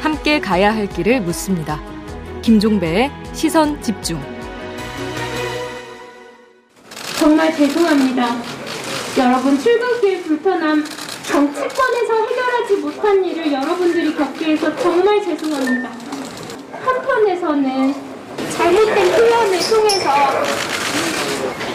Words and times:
함께 0.00 0.38
가야 0.40 0.72
할 0.72 0.88
길을 0.88 1.20
묻습니다. 1.22 1.80
김종배의 2.42 3.10
시선 3.32 3.80
집중. 3.82 4.20
정말 7.18 7.52
죄송합니다. 7.56 8.36
여러분 9.18 9.58
출근길 9.58 10.22
불편함 10.22 10.84
정치권에서 11.24 12.14
해결하지 12.28 12.76
못한 12.76 13.24
일을 13.24 13.52
여러분들이 13.52 14.14
겪게 14.14 14.52
해서 14.52 14.76
정말 14.76 15.24
죄송합니다. 15.24 15.90
한편에서는 16.84 17.94
잘못된 18.50 19.10
표현을 19.10 19.58
통해서 19.58 20.10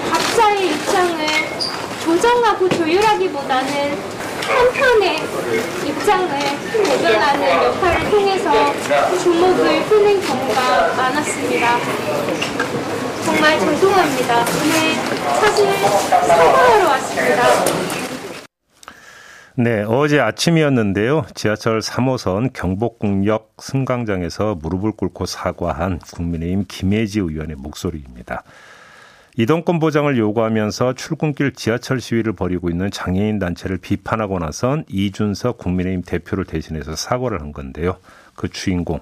각자의 0.10 0.68
입장을 0.70 1.47
조정하고 2.08 2.70
조율하기보다는 2.70 3.98
한편의 4.42 5.18
입장을 5.86 6.40
대변하는 6.74 7.64
역할을 7.66 8.10
통해서 8.10 8.74
주목을 9.22 9.84
끄는 9.90 10.22
경우가 10.22 10.96
많았습니다. 10.96 11.78
정말 13.26 13.60
죄송합니다. 13.60 14.40
오늘 14.40 14.96
사실 15.42 15.68
사과하러 15.76 16.88
왔습니다. 16.88 17.44
네, 19.56 19.84
어제 19.86 20.22
아침이었는데요. 20.22 21.26
지하철 21.36 21.80
3호선 21.80 22.54
경복궁역 22.54 23.56
승강장에서 23.60 24.56
무릎을 24.56 24.94
꿇고 24.94 25.26
사과한 25.26 26.00
국민의힘 26.00 26.64
김혜지 26.70 27.20
의원의 27.20 27.58
목소리입니다. 27.58 28.44
이동권 29.40 29.78
보장을 29.78 30.18
요구하면서 30.18 30.94
출근길 30.94 31.54
지하철 31.54 32.02
시위를 32.02 32.34
벌이고 32.34 32.72
있는 32.72 32.90
장애인 32.90 33.38
단체를 33.38 33.78
비판하고 33.78 34.40
나선 34.40 34.84
이준석 34.90 35.60
국민의힘 35.60 36.02
대표를 36.02 36.44
대신해서 36.44 36.96
사과를 36.96 37.40
한 37.42 37.54
건데요. 37.54 37.98
그 38.36 38.50
주인공 38.50 39.00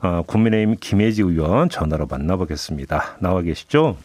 어, 0.00 0.22
국민의힘 0.26 0.76
김혜지 0.80 1.20
의원 1.20 1.68
전화로 1.68 2.06
만나보겠습니다. 2.06 3.18
나와 3.20 3.42
계시죠? 3.42 3.98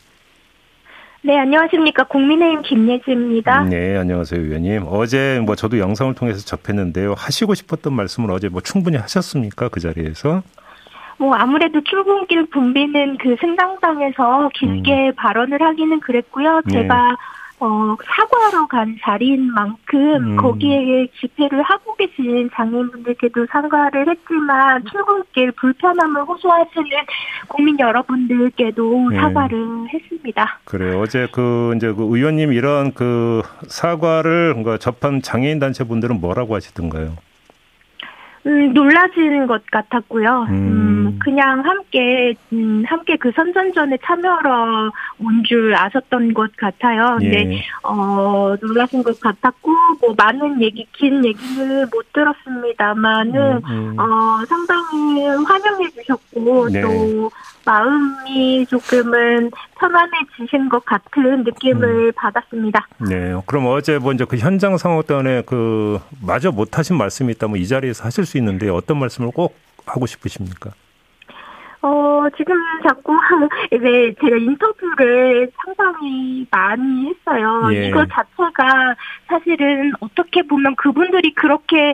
네, 1.21 1.37
안녕하십니까. 1.39 2.03
국민의힘 2.07 2.63
김예지입니다. 2.63 3.63
네, 3.63 3.95
안녕하세요, 3.95 4.41
의원님. 4.41 4.83
어제 4.89 5.41
뭐 5.45 5.55
저도 5.55 5.79
영상을 5.79 6.13
통해서 6.15 6.43
접했는데요. 6.43 7.13
하시고 7.13 7.55
싶었던 7.55 7.93
말씀을 7.93 8.31
어제 8.31 8.49
뭐 8.49 8.59
충분히 8.59 8.97
하셨습니까? 8.97 9.69
그 9.69 9.79
자리에서? 9.79 10.43
뭐 11.17 11.35
아무래도 11.35 11.81
출근길 11.81 12.47
붐비는 12.47 13.17
그 13.17 13.35
승강장에서 13.39 14.49
길게 14.53 15.09
음. 15.09 15.15
발언을 15.15 15.61
하기는 15.61 15.99
그랬고요. 15.99 16.61
네. 16.65 16.73
제가 16.73 17.15
어, 17.59 17.95
사과하러 18.03 18.67
간 18.67 18.97
자리인 19.01 19.53
만큼 19.53 19.99
음. 19.99 20.35
거기에 20.35 21.07
집회를 21.19 21.61
하고 21.63 21.95
계신 21.95 22.49
장애인분들께도 22.53 23.45
사과를 23.49 24.09
했지만 24.09 24.83
출근길 24.83 25.51
불편함을 25.53 26.23
호소하시는 26.23 26.89
국민 27.47 27.79
여러분들께도 27.79 29.09
네. 29.11 29.15
사과를 29.15 29.87
했습니다. 29.93 30.59
그래요. 30.65 30.99
어제 30.99 31.27
그 31.31 31.73
이제 31.77 31.93
그 31.93 32.03
의원님 32.03 32.51
이런 32.51 32.93
그 32.93 33.43
사과를 33.67 34.55
접한 34.81 35.21
장애인 35.21 35.59
단체 35.59 35.85
분들은 35.85 36.19
뭐라고 36.19 36.55
하시던가요? 36.55 37.15
음, 38.45 38.73
놀라지는 38.73 39.47
것 39.47 39.63
같았고요. 39.71 40.47
음. 40.49 40.53
음, 40.53 41.19
그냥 41.19 41.61
함께, 41.65 42.33
음, 42.51 42.83
함께 42.85 43.15
그 43.17 43.31
선전전에 43.35 43.97
참여하러 44.03 44.91
온 45.19 45.43
줄 45.43 45.75
아셨던 45.75 46.33
것 46.33 46.55
같아요. 46.57 47.17
근데, 47.19 47.53
예. 47.55 47.63
어, 47.83 48.55
놀라신 48.61 49.03
것 49.03 49.19
같았고, 49.19 49.71
뭐, 50.01 50.13
많은 50.17 50.61
얘기, 50.61 50.85
긴 50.93 51.23
얘기를 51.25 51.85
못 51.91 52.13
들었습니다만은, 52.13 53.35
음, 53.57 53.61
음. 53.69 53.99
어, 53.99 54.43
상당히 54.47 55.25
환영해 55.25 55.89
주셨고, 55.91 56.69
네. 56.69 56.81
또, 56.81 57.29
마음이 57.65 58.65
조금은 58.65 59.49
편안해지신 59.79 60.67
것 60.67 60.83
같은 60.85 61.43
느낌을 61.45 62.07
음. 62.07 62.11
받았습니다. 62.13 62.85
네. 63.09 63.33
그럼 63.45 63.67
어제 63.67 63.99
먼저 63.99 64.25
그 64.25 64.35
현장 64.37 64.75
상황 64.77 65.01
때문에 65.03 65.43
그 65.45 65.97
마저 66.25 66.51
못하신 66.51 66.97
말씀이 66.97 67.31
있다면 67.31 67.57
이 67.57 67.65
자리에서 67.65 68.03
하실 68.03 68.25
수 68.25 68.32
있는데 68.37 68.69
어떤 68.69 68.99
말씀을 68.99 69.31
꼭 69.31 69.55
하고 69.85 70.05
싶으십니까? 70.05 70.71
어, 71.81 72.25
지금 72.37 72.55
자꾸 72.87 73.13
이제 73.73 74.15
제가 74.21 74.37
인터뷰를 74.37 75.51
상당히 75.65 76.47
많이 76.49 77.07
했어요. 77.09 77.69
예. 77.73 77.89
이거 77.89 78.05
자체가 78.05 78.95
사실은 79.27 79.91
어떻게 79.99 80.43
보면 80.43 80.77
그분들이 80.77 81.33
그렇게 81.33 81.93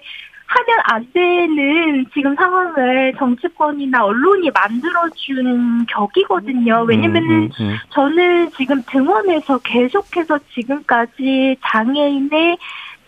하면 0.49 0.79
안 0.85 1.07
되는 1.13 2.05
지금 2.13 2.35
상황을 2.35 3.13
정치권이나 3.17 4.03
언론이 4.03 4.49
만들어준 4.51 5.85
격이거든요. 5.87 6.85
왜냐면은 6.87 7.29
음, 7.29 7.49
음, 7.59 7.65
음. 7.69 7.75
저는 7.89 8.51
지금 8.51 8.81
등원에서 8.87 9.59
계속해서 9.59 10.39
지금까지 10.53 11.55
장애인의 11.63 12.57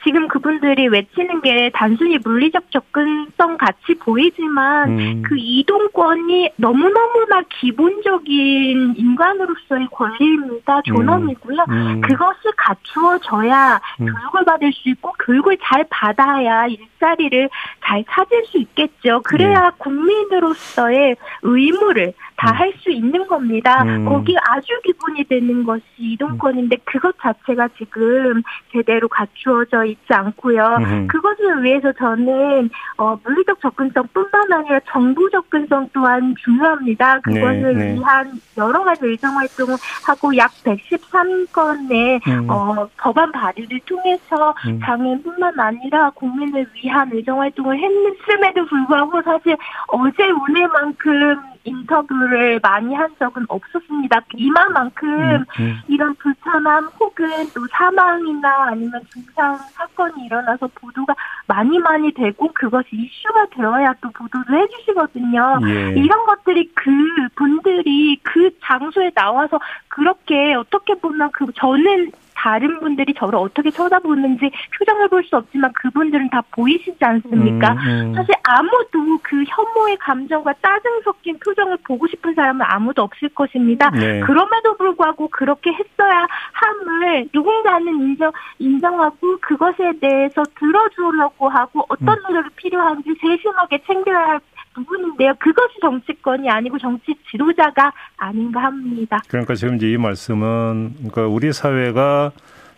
지금 0.03 0.27
그분들이 0.27 0.87
외치는 0.87 1.41
게 1.41 1.69
단순히 1.73 2.17
물리적 2.17 2.71
접근성 2.71 3.57
같이 3.57 3.93
보이지만 3.99 4.89
음. 4.89 5.21
그 5.23 5.35
이동권이 5.37 6.51
너무너무나 6.55 7.43
기본적인 7.49 8.95
인간으로서의 8.97 9.87
권리입니다. 9.91 10.81
존엄이고요. 10.85 11.65
음. 11.69 11.73
음. 11.73 12.01
그것이 12.01 12.39
갖추어져야 12.57 13.79
음. 14.01 14.05
교육을 14.05 14.45
받을 14.45 14.73
수 14.73 14.89
있고 14.89 15.13
교육을 15.19 15.57
잘 15.63 15.85
받아야 15.89 16.65
일자리를 16.67 17.49
잘 17.83 18.03
찾을 18.09 18.45
수 18.45 18.57
있겠죠. 18.57 19.21
그래야 19.23 19.69
네. 19.69 19.75
국민으로서의 19.77 21.15
의무를 21.43 22.13
다 22.41 22.51
할수 22.51 22.89
음. 22.89 22.93
있는 22.93 23.27
겁니다. 23.27 23.83
음. 23.83 24.03
거기 24.05 24.35
아주 24.41 24.67
기본이 24.83 25.23
되는 25.25 25.63
것이 25.63 25.83
이동권인데 25.99 26.77
그것 26.85 27.15
자체가 27.21 27.69
지금 27.77 28.41
제대로 28.71 29.07
갖추어져 29.07 29.85
있지 29.85 30.11
않고요. 30.11 30.77
음. 30.79 31.07
그것을 31.07 31.63
위해서 31.63 31.93
저는 31.93 32.71
어, 32.97 33.15
물리적 33.23 33.61
접근성뿐만 33.61 34.51
아니라 34.51 34.79
정부 34.87 35.29
접근성 35.29 35.89
또한 35.93 36.33
중요합니다. 36.43 37.19
그것을 37.19 37.61
네, 37.61 37.73
네. 37.73 37.93
위한 37.93 38.31
여러 38.57 38.83
가지 38.83 39.05
의정 39.05 39.37
활동을 39.37 39.75
하고 40.07 40.35
약 40.35 40.49
113건의 40.63 42.27
음. 42.27 42.49
어, 42.49 42.89
법안 42.97 43.31
발의를 43.31 43.79
통해서 43.85 44.55
음. 44.65 44.79
장애인뿐만 44.83 45.59
아니라 45.59 46.09
국민을 46.11 46.65
위한 46.73 47.07
의정 47.13 47.39
활동을 47.39 47.77
했음에도 47.77 48.65
불구하고 48.65 49.21
사실 49.21 49.55
어제 49.89 50.23
오늘만큼 50.31 51.51
인터뷰를 51.63 52.59
많이 52.61 52.93
한 52.95 53.09
적은 53.19 53.45
없었습니다. 53.47 54.21
이만만큼 54.35 55.09
음, 55.09 55.45
음. 55.59 55.79
이런 55.87 56.15
불편함 56.15 56.89
혹은 56.99 57.27
또 57.53 57.65
사망이나 57.71 58.67
아니면 58.67 59.01
중상 59.11 59.57
사건이 59.73 60.25
일어나서 60.25 60.67
보도가 60.75 61.15
많이 61.47 61.77
많이 61.79 62.11
되고 62.13 62.49
그것이 62.53 62.87
이슈가 62.93 63.47
되어야 63.55 63.93
또 64.01 64.09
보도를 64.11 64.61
해주시거든요. 64.61 65.59
예. 65.67 65.93
이런 65.99 66.25
것들이 66.25 66.69
그 66.73 66.91
분들이 67.35 68.17
그 68.23 68.49
장소에 68.63 69.11
나와서 69.11 69.59
그렇게 69.87 70.53
어떻게 70.53 70.95
보면 70.95 71.31
그 71.31 71.45
저는 71.55 72.11
다른 72.41 72.79
분들이 72.79 73.13
저를 73.13 73.37
어떻게 73.37 73.69
쳐다보는지 73.69 74.51
표정을 74.77 75.07
볼 75.09 75.21
수 75.21 75.37
없지만 75.37 75.71
그분들은 75.73 76.29
다 76.31 76.41
보이시지 76.51 76.97
않습니까? 76.99 77.73
음, 77.73 77.77
음. 77.87 78.13
사실 78.15 78.33
아무도 78.43 79.19
그 79.21 79.43
혐오의 79.47 79.97
감정과 79.97 80.55
짜증 80.61 81.01
섞인 81.03 81.37
표정을 81.37 81.77
보고 81.85 82.07
싶은 82.07 82.33
사람은 82.33 82.65
아무도 82.67 83.03
없을 83.03 83.29
것입니다. 83.29 83.91
네. 83.91 84.19
그럼에도 84.21 84.75
불구하고 84.77 85.27
그렇게 85.29 85.71
했어야 85.71 86.27
함을 86.53 87.29
누군가는 87.31 87.87
인정 87.87 88.31
인정하고 88.57 89.37
그것에 89.41 89.93
대해서 90.01 90.43
들어주려고 90.59 91.49
하고 91.49 91.85
어떤 91.87 92.17
음. 92.17 92.23
노력이 92.27 92.49
필요한지 92.55 93.13
세심하게 93.21 93.83
챙겨야 93.85 94.17
할 94.17 94.39
부분인데요. 94.73 95.33
그것이 95.39 95.79
정치권이 95.81 96.49
아니고 96.49 96.77
정치 96.79 97.13
지도자가 97.29 97.91
아닌가 98.17 98.63
합니다. 98.63 99.19
그러니까 99.27 99.55
지금 99.55 99.75
이제 99.75 99.91
이 99.91 99.97
말씀은 99.97 100.93
그러니까 100.97 101.27
우리 101.27 101.51
사회가 101.51 102.31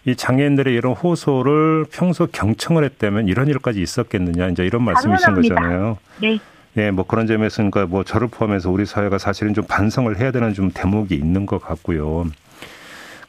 이 0.06 0.16
장애인들의 0.16 0.74
이런 0.74 0.94
호소를 0.94 1.86
평소 1.92 2.28
경청을 2.28 2.84
했다면 2.84 3.28
이런 3.28 3.48
일까지 3.48 3.82
있었겠느냐 3.82 4.50
이제 4.50 4.66
이런 4.66 4.84
말씀이신 4.84 5.26
당연합니다. 5.26 5.56
거잖아요. 5.56 5.98
네. 6.22 6.40
예, 6.76 6.92
뭐 6.92 7.06
그런 7.06 7.28
점에서 7.28 7.58
그러니까 7.58 7.86
뭐 7.86 8.04
저를 8.04 8.28
포함해서 8.28 8.72
우리 8.72 8.86
사회가 8.86 9.18
사실은 9.18 9.54
좀 9.54 9.64
반성을 9.66 10.18
해야 10.20 10.32
되는 10.32 10.54
좀 10.54 10.72
대목이 10.74 11.16
있는 11.16 11.46
것 11.46 11.62
같고요. 11.62 12.26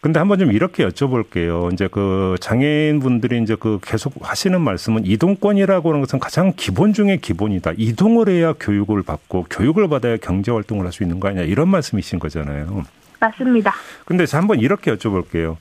근데 0.05 0.19
한번 0.19 0.39
좀 0.39 0.53
이렇게 0.53 0.87
여쭤볼게요. 0.87 1.73
이제 1.73 1.89
그 1.91 2.37
장애인 2.39 3.01
분들이 3.01 3.43
이제 3.43 3.57
그 3.59 3.79
계속 3.83 4.13
하시는 4.21 4.61
말씀은 4.61 5.07
이동권이라고 5.07 5.89
하는 5.89 6.03
것은 6.03 6.19
가장 6.19 6.53
기본 6.55 6.93
중의 6.93 7.23
기본이다. 7.23 7.73
이동을 7.79 8.29
해야 8.29 8.53
교육을 8.53 9.03
받고 9.03 9.47
교육을 9.49 9.89
받아야 9.89 10.19
경제 10.19 10.53
활동을 10.53 10.85
할 10.85 10.93
수 10.93 11.05
있는 11.05 11.21
거 11.21 11.29
아니냐 11.29 11.45
이런 11.45 11.69
말씀이신 11.69 12.19
거잖아요. 12.19 12.85
맞습니다. 13.19 13.73
근데 14.05 14.27
한번 14.31 14.61
이렇게 14.61 14.95
여쭤볼게요. 14.95 15.57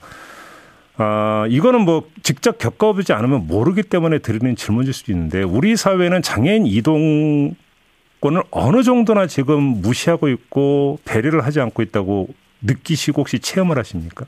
아, 0.98 1.46
이거는 1.48 1.80
뭐 1.80 2.06
직접 2.22 2.58
겪어보지 2.58 3.14
않으면 3.14 3.46
모르기 3.46 3.82
때문에 3.82 4.18
드리는 4.18 4.54
질문일 4.56 4.92
수도 4.92 5.10
있는데 5.12 5.42
우리 5.42 5.74
사회는 5.74 6.20
장애인 6.20 6.66
이동권을 6.66 8.42
어느 8.50 8.82
정도나 8.82 9.26
지금 9.26 9.62
무시하고 9.62 10.28
있고 10.28 10.98
배려를 11.06 11.46
하지 11.46 11.62
않고 11.62 11.80
있다고 11.80 12.28
느끼시고 12.64 13.20
혹시 13.20 13.38
체험을 13.38 13.78
하십니까? 13.78 14.26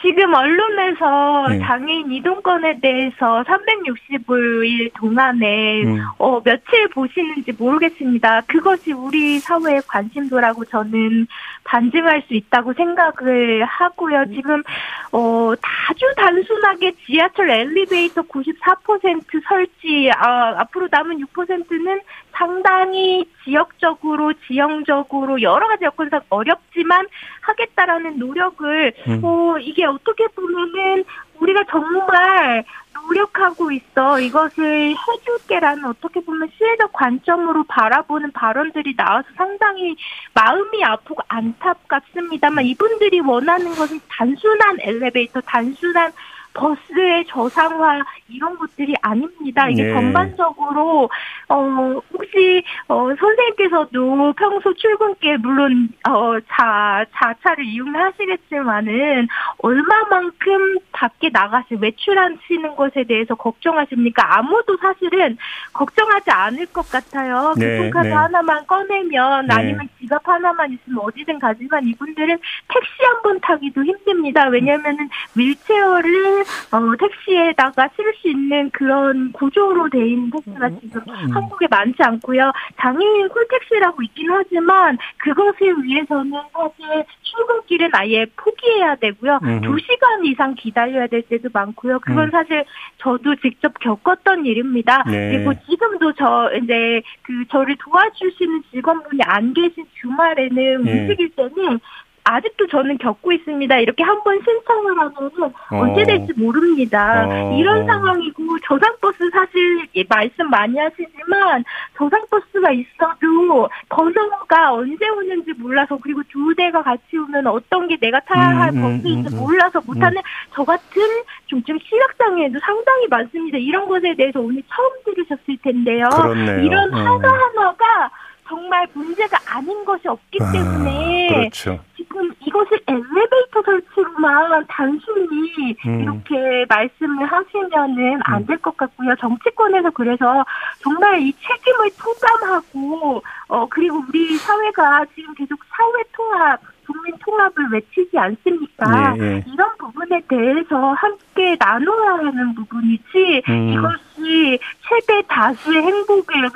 지금 0.00 0.32
언론에서 0.32 1.46
네. 1.48 1.58
장애인 1.58 2.12
이동권에 2.12 2.78
대해서 2.80 3.42
365일 3.42 4.92
동안에 4.94 5.82
음. 5.82 6.00
어, 6.18 6.40
며칠 6.40 6.88
보시는지 6.88 7.52
모르겠습니다. 7.58 8.42
그것이 8.42 8.92
우리 8.92 9.40
사회의 9.40 9.82
관심도라고 9.88 10.66
저는 10.66 11.26
반증할 11.64 12.22
수 12.28 12.34
있다고 12.34 12.74
생각을 12.74 13.64
하고요. 13.64 14.26
지금 14.26 14.62
어, 15.10 15.52
아주 15.88 16.14
단순하게 16.16 16.92
지하철 17.04 17.50
엘리베이터 17.50 18.22
94% 18.22 19.42
설치 19.48 20.10
아, 20.14 20.60
앞으로 20.60 20.86
남은 20.90 21.18
6%는 21.26 22.00
상당히 22.32 23.24
지역적으로 23.44 24.32
지형적으로 24.46 25.42
여러 25.42 25.66
가지 25.66 25.84
여건상 25.84 26.20
어렵지만 26.28 27.06
하겠다라는 27.48 28.18
노력을 28.18 28.92
음. 29.08 29.20
어, 29.24 29.58
이게 29.58 29.84
어떻게 29.84 30.26
보면은 30.28 31.04
우리가 31.40 31.64
정말 31.70 32.64
노력하고 33.06 33.70
있어 33.72 34.20
이것을 34.20 34.94
해줄게라는 34.94 35.84
어떻게 35.86 36.20
보면 36.20 36.50
시혜적 36.56 36.92
관점으로 36.92 37.64
바라보는 37.64 38.32
발언들이 38.32 38.94
나와서 38.96 39.28
상당히 39.36 39.96
마음이 40.34 40.84
아프고 40.84 41.22
안타깝습니다만 41.28 42.64
이분들이 42.64 43.20
원하는 43.20 43.74
것은 43.74 44.00
단순한 44.08 44.78
엘리베이터 44.80 45.40
단순한 45.40 46.12
버스의 46.58 47.24
저상화 47.28 48.02
이런 48.28 48.58
것들이 48.58 48.94
아닙니다. 49.00 49.68
이게 49.68 49.84
네. 49.84 49.92
전반적으로 49.94 51.08
어 51.48 52.00
혹시 52.12 52.62
어 52.88 53.08
선생님께서도 53.18 54.32
평소 54.36 54.74
출근길 54.74 55.38
물론 55.38 55.88
어자 56.04 57.06
자차를 57.14 57.64
이용하시겠지만은 57.64 59.28
얼마만큼 59.58 60.78
밖에 60.92 61.30
나가시 61.32 61.76
외출하시는 61.80 62.74
것에 62.76 63.04
대해서 63.04 63.34
걱정하십니까? 63.36 64.38
아무도 64.38 64.76
사실은 64.78 65.38
걱정하지 65.72 66.30
않을 66.30 66.66
것 66.66 66.90
같아요. 66.90 67.54
네, 67.56 67.78
교통카드 67.78 68.08
네. 68.08 68.12
하나만 68.14 68.66
꺼내면 68.66 69.46
네. 69.46 69.54
아니면 69.54 69.88
지갑 70.00 70.26
하나만 70.26 70.72
있으면 70.72 70.98
어디든 71.04 71.38
가지만 71.38 71.86
이분들은 71.86 72.36
택시 72.68 72.90
한 73.04 73.18
번 73.22 73.40
타기도 73.40 73.84
힘듭니다. 73.84 74.46
왜냐면은 74.48 75.08
윌체어를 75.34 76.44
어, 76.70 76.96
택시에다가 76.98 77.88
실을 77.96 78.14
수 78.20 78.28
있는 78.28 78.70
그런 78.70 79.32
구조로 79.32 79.88
돼 79.90 80.06
있는 80.06 80.30
택시가 80.30 80.66
음. 80.66 80.78
지금 80.80 81.02
음. 81.08 81.30
한국에 81.32 81.66
많지 81.70 81.96
않고요. 82.02 82.52
장애인 82.80 83.28
콜택시라고 83.28 84.02
있긴 84.02 84.30
하지만 84.30 84.98
그것을 85.18 85.82
위해서는 85.82 86.32
사실 86.52 87.04
출근길은 87.22 87.90
아예 87.92 88.26
포기해야 88.36 88.96
되고요. 88.96 89.38
두 89.62 89.78
시간 89.78 90.24
이상 90.24 90.54
기다려야 90.54 91.06
될 91.06 91.22
때도 91.22 91.48
많고요. 91.52 92.00
그건 92.00 92.24
음. 92.24 92.30
사실 92.30 92.64
저도 92.98 93.36
직접 93.36 93.78
겪었던 93.78 94.46
일입니다. 94.46 95.04
네. 95.06 95.30
그리고 95.32 95.54
지금도 95.68 96.12
저 96.14 96.50
이제 96.62 97.02
그 97.22 97.44
저를 97.50 97.76
도와주시는 97.78 98.62
직원분이 98.72 99.20
안 99.24 99.52
계신 99.54 99.84
주말에는 100.00 100.84
네. 100.84 101.00
움직일 101.00 101.30
때는 101.30 101.80
아직도 102.28 102.66
저는 102.66 102.98
겪고 102.98 103.32
있습니다. 103.32 103.78
이렇게 103.78 104.02
한 104.02 104.18
번 104.22 104.38
신청을 104.42 104.98
하면은 104.98 105.30
어. 105.42 105.52
언제 105.70 106.04
될지 106.04 106.32
모릅니다. 106.36 107.26
어. 107.26 107.56
이런 107.56 107.86
상황이고 107.86 108.58
저상버스 108.66 109.30
사실 109.30 109.86
예, 109.96 110.04
말씀 110.08 110.50
많이 110.50 110.76
하시지만 110.76 111.64
저상버스가 111.96 112.72
있어도 112.72 113.68
번호가 113.88 114.74
언제 114.74 115.08
오는지 115.08 115.52
몰라서 115.56 115.96
그리고 116.02 116.20
두 116.28 116.54
대가 116.56 116.82
같이 116.82 117.16
오면 117.16 117.46
어떤 117.46 117.86
게 117.88 117.96
내가 117.96 118.20
타야 118.20 118.48
할 118.58 118.70
음, 118.70 118.78
음 118.78 118.82
버스인지 118.98 119.34
음, 119.34 119.38
음, 119.38 119.40
몰라서 119.40 119.80
못하는 119.86 120.18
음. 120.18 120.22
저 120.52 120.64
같은 120.64 121.02
좀, 121.46 121.62
좀 121.62 121.78
시각장애도 121.78 122.58
상당히 122.60 123.06
많습니다. 123.08 123.56
이런 123.58 123.88
것에 123.88 124.14
대해서 124.16 124.40
오늘 124.40 124.62
처음 124.68 124.90
들으셨을 125.04 125.56
텐데요. 125.62 126.08
그렇네요. 126.10 126.60
이런 126.60 126.92
어. 126.92 126.96
하나하나가 126.96 128.10
정말 128.48 128.86
문제가 128.94 129.36
아닌 129.46 129.84
것이 129.84 130.08
없기 130.08 130.38
아, 130.40 130.52
때문에 130.52 131.28
아, 131.30 131.34
그렇죠. 131.38 131.78
지금 131.96 132.32
이것을 132.40 132.80
엘리베이터 132.86 133.62
설치로만 133.64 134.64
단순히 134.68 135.76
음. 135.86 136.00
이렇게 136.00 136.64
말씀을 136.68 137.26
하시면은 137.26 138.20
안 138.24 138.46
될 138.46 138.56
것 138.58 138.76
같고요. 138.76 139.14
정치권에서 139.16 139.90
그래서 139.90 140.44
정말 140.80 141.20
이 141.20 141.32
책임을 141.32 141.90
통감하고 141.98 143.22
어 143.48 143.66
그리고 143.68 144.02
우리 144.08 144.36
사회가 144.38 145.04
지금 145.14 145.34
계속 145.34 145.58
사회 145.68 146.02
통합 146.12 146.60
국민 146.86 147.14
통합을 147.18 147.66
외치지 147.72 148.18
않습니까? 148.18 149.14
예, 149.18 149.22
예. 149.22 149.44
이런 149.52 149.68
부분에 149.78 150.22
대해서 150.26 150.92
함께 150.94 151.54
나눠야 151.58 152.12
하는 152.14 152.54
부분이지 152.54 153.42
음. 153.48 153.68
이것이 153.74 154.58
최대 154.88 155.20
다수의 155.28 155.82
행복을 155.82 156.48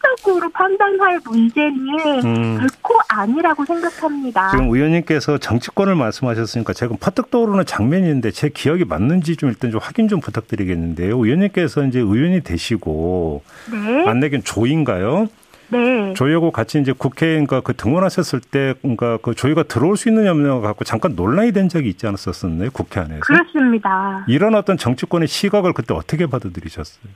숫자적으로 0.00 0.48
판단할 0.50 1.20
문제는 1.24 2.24
음. 2.24 2.58
결코 2.58 2.98
아니라고 3.08 3.64
생각합니다. 3.64 4.50
지금 4.50 4.70
의원님께서 4.70 5.38
정치권을 5.38 5.94
말씀하셨으니까 5.94 6.72
제가 6.72 6.96
퍼뜩 7.00 7.30
떠오르는 7.30 7.66
장면인데 7.66 8.30
제 8.30 8.48
기억이 8.48 8.84
맞는지 8.84 9.36
좀 9.36 9.50
일단 9.50 9.70
좀 9.70 9.80
확인 9.82 10.08
좀 10.08 10.20
부탁드리겠는데요. 10.20 11.16
의원님께서 11.16 11.84
이제 11.84 11.98
의원이 12.00 12.42
되시고 12.42 13.42
네. 13.70 14.06
안내견 14.08 14.42
조인가요? 14.44 15.28
네. 15.72 16.14
조희하고 16.14 16.50
같이 16.50 16.80
이제 16.80 16.92
국회인가 16.92 17.60
그 17.60 17.74
등원하셨을 17.74 18.40
때, 18.40 18.74
그러니까 18.82 19.18
그 19.22 19.34
조희가 19.36 19.64
들어올 19.64 19.96
수 19.96 20.08
있느냐 20.08 20.32
없느냐 20.32 20.58
갖고 20.60 20.84
잠깐 20.84 21.14
논란이 21.14 21.52
된 21.52 21.68
적이 21.68 21.90
있지 21.90 22.08
않았었나요? 22.08 22.70
국회 22.72 22.98
안에서. 22.98 23.20
그렇습니다. 23.20 24.24
이런 24.26 24.56
어떤 24.56 24.76
정치권의 24.76 25.28
시각을 25.28 25.72
그때 25.72 25.94
어떻게 25.94 26.26
받아들이셨어요? 26.26 27.12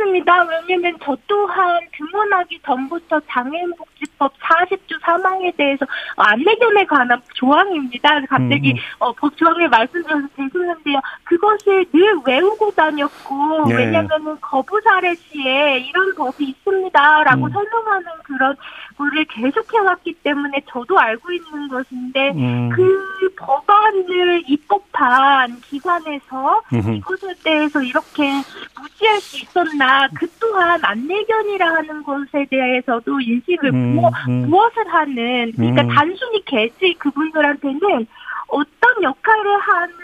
놀랐습니다. 0.00 0.46
왜냐면 0.68 0.96
저 1.02 1.16
또한 1.26 1.80
등원하기 1.92 2.60
전부터 2.64 3.20
장애인복지법 3.28 4.32
40조 4.38 5.00
사망에 5.02 5.52
대해서 5.52 5.86
안내견에 6.16 6.86
관한 6.86 7.20
조항입니다. 7.34 8.20
갑자기 8.28 8.72
음. 8.72 8.76
어, 8.98 9.12
법 9.12 9.36
조항을 9.36 9.68
말씀드려서 9.68 10.26
죄송한데요. 10.36 11.00
그것을 11.24 11.84
늘 11.92 12.14
외우고 12.26 12.70
다녔고 12.72 13.68
네. 13.68 13.76
왜냐면은 13.76 14.36
거부 14.40 14.80
사례 14.82 15.14
시에 15.14 15.78
이런 15.78 16.14
법이 16.14 16.44
있습니다라고 16.44 17.46
음. 17.46 17.50
설명하는 17.52 18.06
그런 18.24 18.56
거를 19.00 19.24
계속 19.24 19.72
해왔기 19.72 20.14
때문에 20.22 20.60
저도 20.68 20.98
알고 20.98 21.32
있는 21.32 21.68
것인데 21.68 22.32
음. 22.36 22.68
그 22.68 23.34
법안을 23.36 24.42
입법한 24.46 25.60
기관에서 25.62 26.62
음흠. 26.72 26.90
이것에 26.96 27.34
대해서 27.42 27.82
이렇게 27.82 28.30
무지 28.78 29.00
포기할 29.00 29.20
수 29.20 29.36
있었나 29.38 30.08
그 30.14 30.26
또한 30.38 30.78
안내견이라 30.82 31.74
하는 31.74 32.02
것에 32.02 32.46
대해서도 32.50 33.20
인식을 33.20 33.70
음, 33.70 33.96
무엇, 33.96 34.12
음. 34.28 34.50
무엇을 34.50 34.86
하는 34.92 35.52
그러니까 35.52 35.82
음. 35.82 35.88
단순히 35.88 36.44
개지 36.44 36.94
그분들한테는 36.98 38.06
어떤 38.48 39.02
역할을 39.02 39.58
하는 39.60 39.94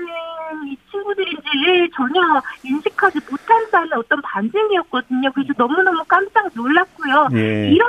이 0.69 0.77
친구들인지를 0.91 1.91
전혀 1.91 2.21
인식하지 2.65 3.19
못한다는 3.29 3.93
어떤 3.95 4.23
반증이었거든요. 4.23 5.33
그래서 5.33 5.53
너무너무 5.59 6.03
깜짝 6.07 6.49
놀랐고요. 6.55 7.29
예. 7.35 7.71
이렇 7.71 7.85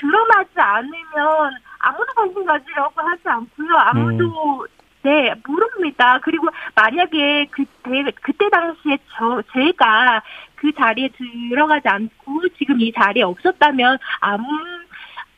게 0.00 0.06
드러나지 0.06 0.50
않으면 0.56 1.52
아무도 1.78 2.12
관심 2.14 2.44
가지려고 2.44 3.00
하지 3.00 3.22
않고요. 3.24 3.76
아무도 3.76 4.62
음. 4.62 4.66
네, 5.02 5.34
모릅니다. 5.46 6.18
그리고 6.22 6.46
만약에 6.74 7.46
그때, 7.50 8.04
그때 8.22 8.50
당시에 8.50 8.98
저, 9.16 9.42
제가 9.52 10.22
그 10.56 10.70
자리에 10.72 11.08
들어가지 11.48 11.88
않고 11.88 12.48
지금 12.58 12.78
이 12.80 12.92
자리에 12.92 13.22
없었다면 13.22 13.98
아무, 14.20 14.46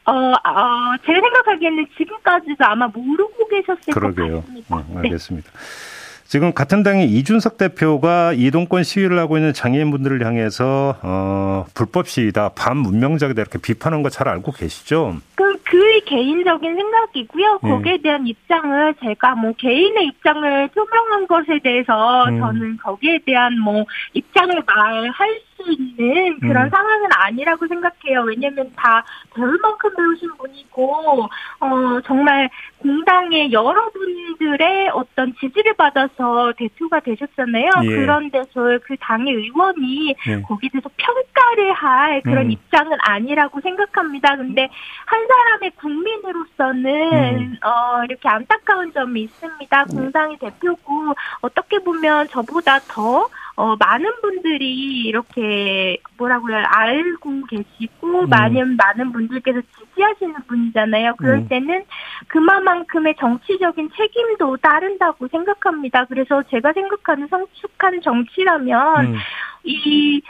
어, 0.04 0.12
어, 0.12 0.96
제 1.06 1.12
생각하기에는 1.12 1.86
지금까지도 1.96 2.64
아마 2.64 2.88
모르고 2.88 3.46
계셨을 3.48 3.92
그러게요. 3.94 4.34
것 4.34 4.40
같습니다. 4.40 4.74
어, 4.74 4.84
알겠습니다. 4.96 5.50
네. 5.52 5.91
지금 6.32 6.54
같은 6.54 6.82
당의 6.82 7.10
이준석 7.10 7.58
대표가 7.58 8.32
이동권 8.32 8.84
시위를 8.84 9.18
하고 9.18 9.36
있는 9.36 9.52
장애인분들을 9.52 10.24
향해서 10.24 10.96
어, 11.02 11.66
불법 11.74 12.08
시위다, 12.08 12.52
반문명적이다 12.54 13.42
이렇게 13.42 13.58
비판한 13.58 14.02
거 14.02 14.08
잘 14.08 14.28
알고 14.28 14.52
계시죠? 14.52 15.16
그 15.34 15.58
그의 15.64 16.00
개인적인 16.06 16.74
생각이고요. 16.74 17.58
네. 17.62 17.68
거기에 17.70 17.98
대한 18.02 18.26
입장을 18.26 18.94
제가 19.02 19.34
뭐 19.34 19.52
개인의 19.58 20.06
입장을 20.06 20.68
표명한 20.68 21.26
것에 21.26 21.58
대해서 21.62 22.24
음. 22.24 22.40
저는 22.40 22.76
거기에 22.78 23.18
대한 23.26 23.58
뭐 23.58 23.84
입장을 24.14 24.54
말할 24.66 25.12
수 25.51 25.51
수 25.62 25.72
있는 25.72 26.38
그런 26.40 26.66
음. 26.66 26.70
상황은 26.70 27.08
아니라고 27.12 27.66
생각해요. 27.66 28.22
왜냐면 28.26 28.70
다 28.76 29.04
배울 29.34 29.58
만큼 29.62 29.94
배우신 29.94 30.28
분이고 30.36 31.28
어 31.60 32.00
정말 32.04 32.48
공당의 32.78 33.52
여러분들의 33.52 34.90
어떤 34.90 35.34
지지를 35.40 35.74
받아서 35.74 36.52
대표가 36.56 37.00
되셨잖아요. 37.00 37.70
예. 37.84 37.88
그런데서 37.88 38.78
그 38.84 38.96
당의 39.00 39.34
의원이 39.34 40.14
예. 40.28 40.42
거기에 40.42 40.70
대해서 40.72 40.90
평가를 40.96 41.72
할 41.72 42.20
그런 42.22 42.46
음. 42.46 42.50
입장은 42.50 42.98
아니라고 43.00 43.60
생각합니다. 43.60 44.36
근데 44.36 44.68
한 45.06 45.26
사람의 45.26 45.70
국민으로서는 45.76 47.38
음. 47.38 47.56
어 47.62 48.04
이렇게 48.04 48.28
안타까운 48.28 48.92
점이 48.92 49.22
있습니다. 49.22 49.84
공당의 49.84 50.38
대표고 50.38 51.14
어떻게 51.40 51.78
보면 51.78 52.28
저보다 52.28 52.80
더 52.88 53.28
어, 53.54 53.76
많은 53.76 54.20
분들이 54.22 55.02
이렇게 55.02 55.98
뭐라고 56.16 56.50
요 56.52 56.62
알고 56.64 57.46
계시고 57.46 58.20
음. 58.20 58.28
많은 58.28 58.76
많은 58.76 59.12
분들께서 59.12 59.60
지지하시는 59.78 60.34
분이잖아요. 60.46 61.16
그럴 61.16 61.36
음. 61.36 61.48
때는 61.48 61.84
그만큼의 62.28 63.14
정치적인 63.18 63.90
책임도 63.96 64.56
따른다고 64.58 65.28
생각합니다. 65.28 66.06
그래서 66.06 66.42
제가 66.50 66.72
생각하는 66.72 67.28
성숙한 67.28 68.00
정치라면 68.00 69.06
음. 69.06 69.16
이 69.64 70.22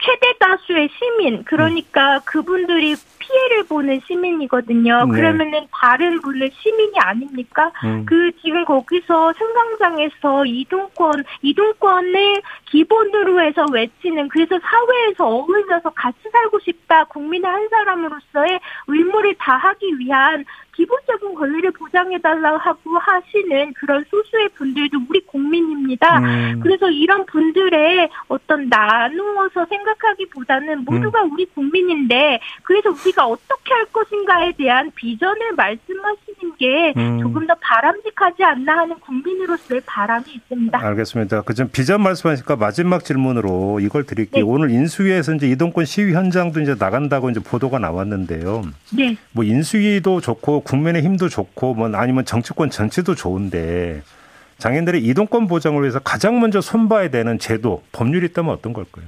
최대 0.00 0.32
다수의 0.38 0.88
시민 0.98 1.44
그러니까 1.44 2.20
그분들이 2.24 2.94
피해를 3.18 3.64
보는 3.64 4.00
시민이거든요. 4.06 5.04
네. 5.06 5.12
그러면은 5.12 5.66
다른 5.70 6.20
분은 6.20 6.50
시민이 6.52 6.98
아닙니까? 6.98 7.70
음. 7.84 8.04
그 8.06 8.30
지금 8.40 8.64
거기서 8.64 9.34
승강장에서 9.34 10.46
이동권 10.46 11.24
이동권을 11.42 12.42
기본으로 12.70 13.40
해서 13.42 13.66
외치는 13.70 14.28
그래서 14.28 14.58
사회에서 14.58 15.26
어울려서 15.26 15.90
같이 15.90 16.18
살고 16.32 16.60
싶다 16.60 17.04
국민의 17.04 17.50
한 17.50 17.68
사람으로서의 17.68 18.60
의무를 18.86 19.34
다하기 19.38 19.98
위한 19.98 20.44
기본적인 20.78 21.34
권리를 21.34 21.72
보장해달라고 21.72 22.58
하고 22.58 22.98
하시는 22.98 23.72
그런 23.74 24.04
소수의 24.08 24.48
분들도 24.50 25.00
우리 25.10 25.20
국민입니다. 25.26 26.20
음. 26.20 26.60
그래서 26.62 26.88
이런 26.88 27.26
분들의 27.26 28.08
어떤 28.28 28.68
나누어서 28.68 29.66
생각하기보다는 29.66 30.84
모두가 30.84 31.24
음. 31.24 31.32
우리 31.32 31.46
국민인데 31.46 32.38
그래서 32.62 32.90
우리가 32.90 33.26
어떻게 33.26 33.74
할 33.74 33.86
것인가에 33.86 34.52
대한 34.52 34.92
비전을 34.94 35.54
말씀하시는 35.56 36.56
게 36.58 36.94
음. 36.96 37.18
조금 37.22 37.44
더 37.48 37.56
바람직하지 37.60 38.44
않나 38.44 38.78
하는 38.78 39.00
국민으로서의 39.00 39.82
바람이 39.84 40.26
있습니다. 40.32 40.78
알겠습니다. 40.80 41.42
그좀 41.42 41.70
비전 41.72 42.02
말씀하시니까 42.02 42.54
마지막 42.54 43.02
질문으로 43.02 43.80
이걸 43.80 44.04
드릴게요. 44.04 44.44
네. 44.44 44.48
오늘 44.48 44.70
인수위에서 44.70 45.34
이제 45.34 45.48
이동권 45.48 45.86
시위 45.86 46.12
현장도 46.12 46.60
이제 46.60 46.76
나간다고 46.78 47.30
이제 47.30 47.40
보도가 47.40 47.80
나왔는데요. 47.80 48.62
네. 48.96 49.16
뭐 49.32 49.42
인수위도 49.42 50.20
좋고 50.20 50.67
국민의 50.68 51.02
힘도 51.02 51.28
좋고 51.28 51.74
뭐 51.74 51.90
아니면 51.94 52.24
정치권 52.24 52.70
전체도 52.70 53.14
좋은데 53.14 54.02
장애인들의 54.58 55.02
이동권 55.02 55.46
보장을 55.46 55.80
위해서 55.80 55.98
가장 55.98 56.40
먼저 56.40 56.60
손봐야 56.60 57.08
되는 57.10 57.38
제도, 57.38 57.82
법률이 57.92 58.26
있다면 58.26 58.52
어떤 58.52 58.72
걸까요? 58.72 59.06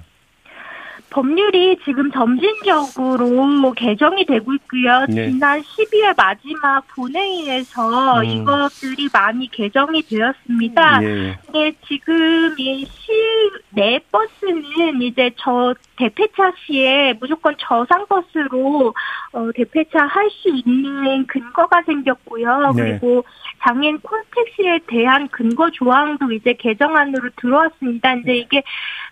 법률이 1.10 1.76
지금 1.84 2.10
점진적으로 2.12 3.74
개정이 3.74 4.24
되고 4.26 4.54
있고요. 4.54 5.06
네. 5.08 5.28
지난 5.28 5.60
12월 5.60 6.16
마지막 6.16 6.86
본회의에서 6.94 8.20
음. 8.20 8.24
이것들이 8.24 9.08
많이 9.12 9.50
개정이 9.50 10.02
되었습니다. 10.02 11.00
네. 11.00 11.38
근데 11.44 11.72
지금 11.88 12.54
이 12.56 12.86
실내 12.86 13.98
버스는 14.12 15.02
이제 15.02 15.32
저 15.36 15.74
대폐차 16.00 16.52
시에 16.64 17.12
무조건 17.20 17.54
저상 17.58 18.06
버스로 18.06 18.94
어, 19.32 19.52
대폐차 19.54 20.06
할 20.06 20.30
수 20.30 20.48
있는 20.48 21.26
근거가 21.26 21.82
생겼고요. 21.82 22.72
네. 22.76 22.82
그리고 22.82 23.24
장애인 23.62 24.00
콜택시에 24.00 24.80
대한 24.86 25.28
근거 25.28 25.70
조항도 25.70 26.32
이제 26.32 26.54
개정안으로 26.54 27.30
들어왔습니다. 27.36 28.14
이제 28.14 28.34
이게 28.36 28.62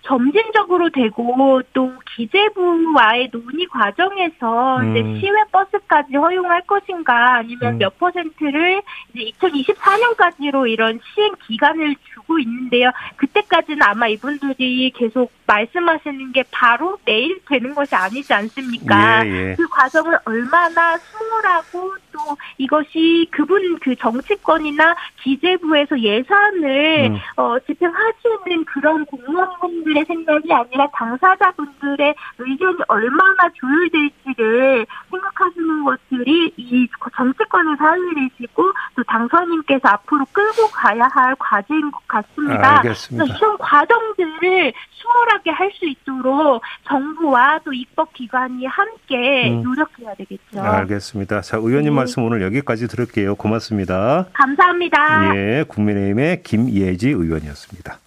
점진적으로 0.02 0.88
되고 0.90 1.61
또 1.75 1.92
기재부와의 2.16 3.28
논의 3.30 3.66
과정에서 3.66 4.78
음. 4.78 4.97
이제 4.97 5.21
시외 5.21 5.37
버스까지 5.52 6.16
허용할 6.16 6.62
것인가 6.62 7.37
아니면 7.37 7.75
음. 7.75 7.78
몇 7.78 7.99
퍼센트를 7.99 8.83
이제 9.14 9.30
2024년까지로 9.38 10.71
이런 10.71 10.99
시행 11.14 11.35
기간을 11.47 11.97
주고 12.14 12.38
있는데요. 12.38 12.90
그때까지는 13.16 13.83
아마 13.83 14.09
이분들이 14.09 14.90
계속 14.95 15.30
말씀하시는 15.47 16.33
게 16.33 16.45
바로 16.79 16.97
내일 17.05 17.41
되는 17.49 17.75
것이 17.75 17.95
아니지 17.95 18.33
않습니까? 18.33 19.27
예, 19.27 19.51
예. 19.51 19.55
그 19.57 19.69
과정을 19.69 20.19
얼마나 20.25 20.97
수월하고 20.97 21.95
또 22.13 22.37
이것이 22.57 23.27
그분 23.31 23.79
그 23.81 23.95
정치권이나 23.97 24.95
기재부에서 25.23 25.99
예산을 25.99 27.11
음. 27.11 27.19
어, 27.37 27.59
집행하시는 27.67 28.65
그런 28.67 29.05
공무원분들의 29.07 30.05
생각이 30.05 30.53
아니라 30.53 30.89
당사자분들의 30.95 32.15
의견이 32.39 32.79
얼마나 32.87 33.51
조율될지를 33.55 34.87
생각하시는 35.11 35.85
것들이 35.85 36.53
이 36.57 36.89
정치권의 37.17 37.77
사유이시고 37.77 38.73
또 38.97 39.03
당선인께서 39.05 39.89
앞으로 39.89 40.25
끌고 40.33 40.69
가야 40.69 41.09
할 41.13 41.35
과제인 41.39 41.91
것 41.91 42.07
같습니다. 42.07 42.79
알겠습니다. 42.79 43.37
이런 43.37 43.58
과정들을 43.69 44.73
수월하게 44.93 45.51
할 45.51 45.69
수 45.79 45.85
있도록 45.87 46.63
정부와 46.89 47.61
또 47.65 47.73
입법기관이 47.73 48.65
함께 48.67 49.51
음. 49.51 49.63
노력해야 49.63 50.15
되겠죠. 50.17 50.61
알겠습니다. 50.61 51.43
자, 51.43 51.59
의원님 51.59 51.85
네. 51.93 51.97
말씀 51.97 52.25
오늘 52.25 52.43
여기까지 52.43 52.89
들을게요. 52.89 53.35
고맙습니다. 53.37 54.27
감사합니다. 54.33 55.37
예, 55.37 55.65
국민의힘의 55.69 56.43
김예지 56.43 57.11
의원이었습니다. 57.11 57.99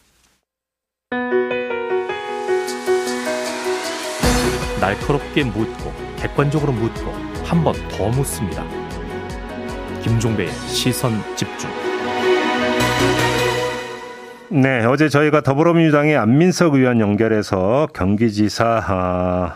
날카롭게 4.81 5.43
묻고 5.45 5.93
객관적으로 6.17 6.71
묻고 6.73 7.11
한 7.45 7.63
번 7.63 7.73
더 7.89 8.07
묻습니다. 8.09 8.63
김종배의 10.03 10.49
시선 10.67 11.11
집중. 11.35 11.69
네, 14.51 14.83
어제 14.85 15.07
저희가 15.07 15.41
더불어민주당의 15.41 16.17
안민석 16.17 16.73
의원 16.75 16.99
연결해서 16.99 17.87
경기지사 17.93 18.83
아, 18.85 19.53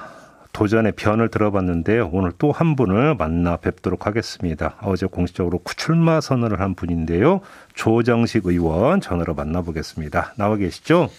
도전의 0.54 0.94
변을 0.94 1.30
들어봤는데요. 1.30 2.10
오늘 2.14 2.32
또 2.38 2.52
한 2.54 2.78
분을 2.78 3.16
만나 3.16 3.58
뵙도록 3.58 4.08
하겠습니다. 4.08 4.76
어제 4.82 5.06
공식적으로 5.06 5.60
출마 5.76 6.22
선언을 6.22 6.62
한 6.62 6.76
분인데요. 6.76 7.42
조정식 7.74 8.46
의원 8.46 9.02
전화로 9.02 9.34
만나보겠습니다. 9.34 10.34
나와 10.38 10.56
계시죠? 10.56 11.10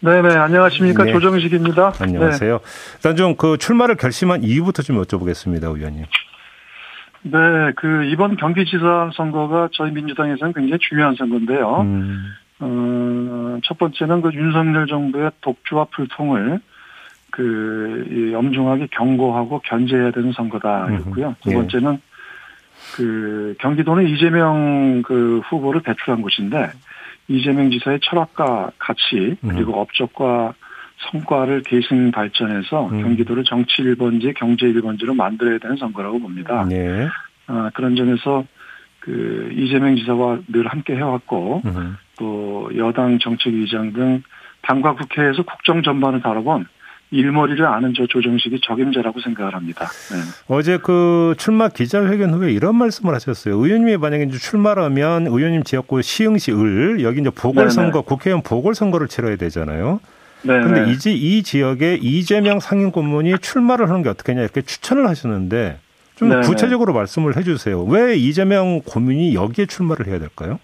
네네, 0.00 0.34
안녕하십니까. 0.36 1.04
네. 1.04 1.12
조정식입니다. 1.14 1.94
안녕하세요. 1.98 2.58
네. 2.58 2.64
일단 2.96 3.16
좀 3.16 3.36
그 3.38 3.56
출마를 3.56 3.94
결심한 3.96 4.42
이유부터 4.42 4.82
좀 4.82 5.00
여쭤보겠습니다, 5.02 5.74
의원님. 5.74 6.04
네, 7.22 7.38
그 7.76 8.04
이번 8.04 8.36
경기지사 8.36 9.10
선거가 9.16 9.70
저희 9.72 9.90
민주당에서는 9.92 10.52
굉장히 10.52 10.78
중요한 10.86 11.14
선거인데요. 11.16 11.80
음. 11.80 12.26
어, 12.60 13.58
첫 13.64 13.78
번째는 13.78 14.22
그 14.22 14.32
윤석열 14.32 14.86
정부의 14.86 15.30
독주와 15.40 15.86
불통을 15.86 16.60
그 17.30 18.32
엄중하게 18.34 18.88
경고하고 18.92 19.60
견제해야 19.60 20.10
되는 20.10 20.32
선거다였고요. 20.32 21.36
두 21.42 21.50
예. 21.50 21.54
번째는 21.54 22.00
그 22.94 23.54
경기도는 23.58 24.08
이재명 24.08 25.02
그 25.02 25.40
후보를 25.46 25.82
배출한 25.82 26.22
곳인데 26.22 26.70
이재명 27.28 27.70
지사의 27.70 28.00
철학과 28.02 28.70
가치 28.78 29.36
그리고 29.42 29.80
업적과 29.80 30.54
성과를 31.10 31.62
계승 31.62 32.10
발전해서 32.10 32.88
음. 32.88 33.02
경기도를 33.02 33.44
정치 33.44 33.82
1번지, 33.82 34.34
경제 34.34 34.66
1번지로 34.66 35.14
만들어야 35.14 35.58
되는 35.58 35.76
선거라고 35.76 36.18
봅니다. 36.20 36.64
네. 36.64 37.06
아, 37.48 37.70
그런 37.74 37.96
점에서 37.96 38.44
그 39.00 39.50
이재명 39.54 39.96
지사와 39.96 40.38
늘 40.48 40.66
함께 40.66 40.96
해왔고 40.96 41.62
음. 41.66 41.96
또 42.66 42.76
여당 42.78 43.18
정책위장 43.18 43.92
등 43.92 44.22
당과 44.62 44.94
국회에서 44.94 45.42
국정 45.42 45.82
전반을 45.82 46.22
다뤄본 46.22 46.66
일머리를 47.12 47.64
아는 47.64 47.94
저 47.96 48.06
조정식이 48.06 48.60
적임자라고 48.64 49.20
생각을 49.20 49.54
합니다. 49.54 49.86
네. 50.10 50.16
어제 50.48 50.78
그 50.78 51.34
출마 51.38 51.68
기자회견 51.68 52.34
후에 52.34 52.52
이런 52.52 52.74
말씀을 52.74 53.14
하셨어요. 53.14 53.54
의원님이 53.54 53.96
만약에 53.96 54.24
이제 54.24 54.38
출마라면 54.38 55.28
의원님 55.28 55.62
지역구 55.62 56.02
시흥시 56.02 56.50
을 56.50 57.02
여기 57.02 57.20
이제 57.20 57.30
보궐선거 57.30 57.92
네네. 57.92 58.04
국회의원 58.04 58.42
보궐선거를 58.42 59.06
치러야 59.06 59.36
되잖아요. 59.36 60.00
그런데 60.42 60.92
이제 60.92 61.12
이 61.12 61.42
지역에 61.42 61.98
이재명 62.00 62.60
상임고문이 62.60 63.38
출마를 63.38 63.88
하는 63.88 64.02
게 64.02 64.08
어떻겠냐 64.08 64.42
이렇게 64.42 64.62
추천을 64.62 65.08
하셨는데 65.08 65.78
좀 66.16 66.28
네네. 66.28 66.42
구체적으로 66.42 66.92
말씀을 66.92 67.36
해주세요. 67.36 67.84
왜 67.84 68.16
이재명 68.16 68.80
고문이 68.84 69.34
여기에 69.34 69.66
출마를 69.66 70.06
해야 70.08 70.18
될까요? 70.18 70.58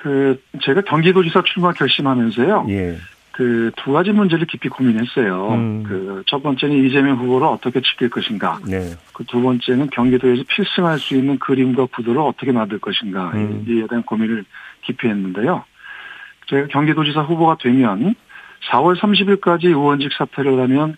그 0.00 0.40
제가 0.62 0.82
경기도지사 0.82 1.42
출마 1.44 1.72
결심하면서요. 1.72 2.66
예. 2.70 2.96
그두 3.32 3.92
가지 3.92 4.10
문제를 4.10 4.46
깊이 4.46 4.68
고민했어요. 4.68 5.48
음. 5.50 5.82
그첫 5.84 6.42
번째는 6.42 6.84
이재명 6.84 7.18
후보를 7.18 7.46
어떻게 7.46 7.80
지킬 7.80 8.10
것인가. 8.10 8.58
네. 8.66 8.94
그두 9.12 9.40
번째는 9.40 9.90
경기도에서 9.90 10.42
필승할 10.48 10.98
수 10.98 11.14
있는 11.14 11.38
그림과 11.38 11.86
구도를 11.86 12.20
어떻게 12.20 12.50
만들 12.50 12.80
것인가. 12.80 13.30
음. 13.34 13.64
이에 13.68 13.86
대한 13.86 14.02
고민을 14.02 14.44
깊이 14.82 15.06
했는데요. 15.06 15.64
제가 16.48 16.66
경기도지사 16.68 17.22
후보가 17.22 17.58
되면 17.60 18.14
4월 18.70 18.98
30일까지 18.98 19.66
의원직 19.66 20.12
사퇴를 20.14 20.60
하면 20.62 20.96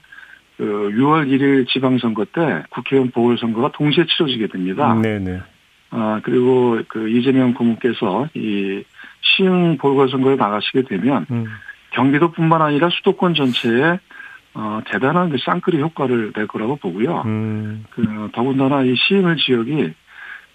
그 0.56 0.64
6월 0.64 1.28
1일 1.28 1.68
지방선거 1.68 2.26
때 2.26 2.62
국회의원 2.70 3.10
보궐선거가 3.10 3.72
동시에 3.72 4.04
치러지게 4.06 4.46
됩니다. 4.48 4.94
네네. 4.94 5.40
아 5.90 6.20
그리고 6.22 6.80
그 6.88 7.08
이재명 7.08 7.54
고문께서 7.54 8.28
이 8.34 8.82
시흥 9.22 9.76
보궐선거에 9.78 10.36
나가시게 10.36 10.82
되면 10.82 11.26
음. 11.30 11.46
경기도뿐만 11.90 12.62
아니라 12.62 12.88
수도권 12.90 13.34
전체에 13.34 13.98
어, 14.54 14.80
대단한 14.86 15.30
그 15.30 15.38
쌍끌이 15.38 15.80
효과를 15.80 16.32
낼 16.34 16.46
거라고 16.46 16.76
보고요. 16.76 17.22
음. 17.26 17.84
그 17.90 18.30
더군다나 18.32 18.82
이 18.82 18.94
시흥을 18.96 19.36
지역이 19.36 19.92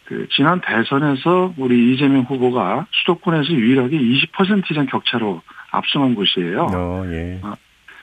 그 0.06 0.28
지난 0.32 0.62
대선에서 0.62 1.54
우리 1.58 1.94
이재명 1.94 2.22
후보가 2.24 2.88
수도권에서 2.92 3.52
유일하게 3.54 3.98
20% 3.98 4.70
이상 4.72 4.86
격차로 4.86 5.42
압승한 5.72 6.16
곳이에요. 6.16 6.68
어, 6.72 7.04
예. 7.08 7.40
어, 7.42 7.54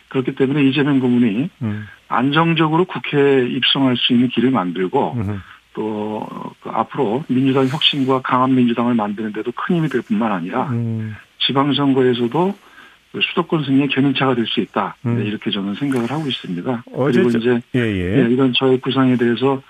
그렇기 0.09 0.35
때문에 0.35 0.65
이재명 0.65 1.01
고문이 1.01 1.49
음. 1.63 1.87
안정적으로 2.09 2.85
국회에 2.85 3.47
입성할 3.47 3.97
수 3.97 4.13
있는 4.13 4.29
길을 4.29 4.51
만들고 4.51 5.15
음. 5.15 5.43
또그 5.75 6.69
앞으로 6.71 7.25
민주당 7.29 7.67
혁신과 7.67 8.23
강한 8.23 8.55
민주당을 8.55 8.95
만드는 8.95 9.33
데도 9.33 9.53
큰 9.53 9.77
힘이 9.77 9.89
될 9.89 10.03
뿐만 10.03 10.33
아니라 10.33 10.69
음. 10.71 11.15
지방선거에서도 11.47 12.55
그 13.13 13.21
수도권 13.23 13.65
승리의 13.65 13.89
견인차가 13.89 14.35
될 14.35 14.47
수 14.47 14.61
있다. 14.61 14.97
음. 15.07 15.19
네, 15.19 15.25
이렇게 15.25 15.51
저는 15.51 15.75
생각을 15.75 16.11
하고 16.11 16.27
있습니다. 16.27 16.85
그리고 16.87 17.29
이제 17.29 17.61
예, 17.75 17.81
예. 17.81 18.23
네, 18.23 18.31
이런 18.31 18.53
저의 18.55 18.81
구상에 18.81 19.17
대해서 19.17 19.63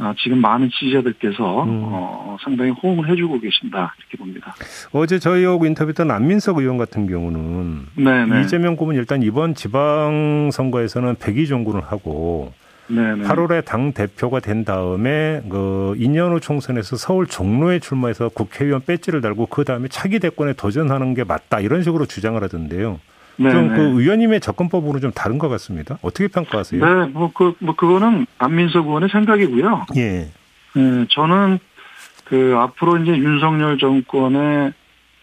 아, 0.00 0.14
지금 0.16 0.40
많은 0.40 0.70
지지자들께서 0.70 1.64
음. 1.64 1.80
어, 1.86 2.36
상당히 2.40 2.70
호응을 2.70 3.08
해주고 3.08 3.40
계신다 3.40 3.94
이렇게 3.98 4.16
봅니다. 4.16 4.54
어제 4.92 5.18
저희하고 5.18 5.66
인터뷰했던 5.66 6.10
안민석 6.12 6.58
의원 6.58 6.76
같은 6.76 7.08
경우는 7.08 7.86
네네. 7.96 8.42
이재명 8.42 8.76
고문 8.76 8.94
일단 8.94 9.24
이번 9.24 9.54
지방선거에서는 9.56 11.16
백의 11.16 11.48
종군을 11.48 11.82
하고 11.82 12.52
네네. 12.88 13.24
8월에 13.24 13.64
당 13.64 13.92
대표가 13.92 14.40
된 14.40 14.64
다음에 14.64 15.42
그 15.48 15.94
인연후 15.98 16.40
총선에서 16.40 16.96
서울 16.96 17.26
종로에 17.26 17.78
출마해서 17.78 18.30
국회의원 18.30 18.82
배지를 18.84 19.20
달고 19.20 19.46
그 19.46 19.64
다음에 19.64 19.88
차기 19.88 20.18
대권에 20.18 20.54
도전하는 20.54 21.14
게 21.14 21.24
맞다 21.24 21.60
이런 21.60 21.82
식으로 21.82 22.06
주장을 22.06 22.42
하던데요. 22.42 22.98
좀그 23.38 24.00
의원님의 24.00 24.40
접근법으로 24.40 25.00
좀 25.00 25.12
다른 25.12 25.38
것 25.38 25.48
같습니다. 25.48 25.98
어떻게 26.02 26.26
평가하세요? 26.28 26.84
네, 26.84 27.06
뭐, 27.12 27.30
그, 27.32 27.54
뭐, 27.60 27.76
그거는 27.76 28.26
안민석 28.38 28.86
의원의 28.86 29.10
생각이고요. 29.10 29.86
예. 29.96 30.28
네, 30.74 31.06
저는 31.08 31.60
그 32.24 32.54
앞으로 32.58 32.98
이제 32.98 33.12
윤석열 33.12 33.78
정권의 33.78 34.72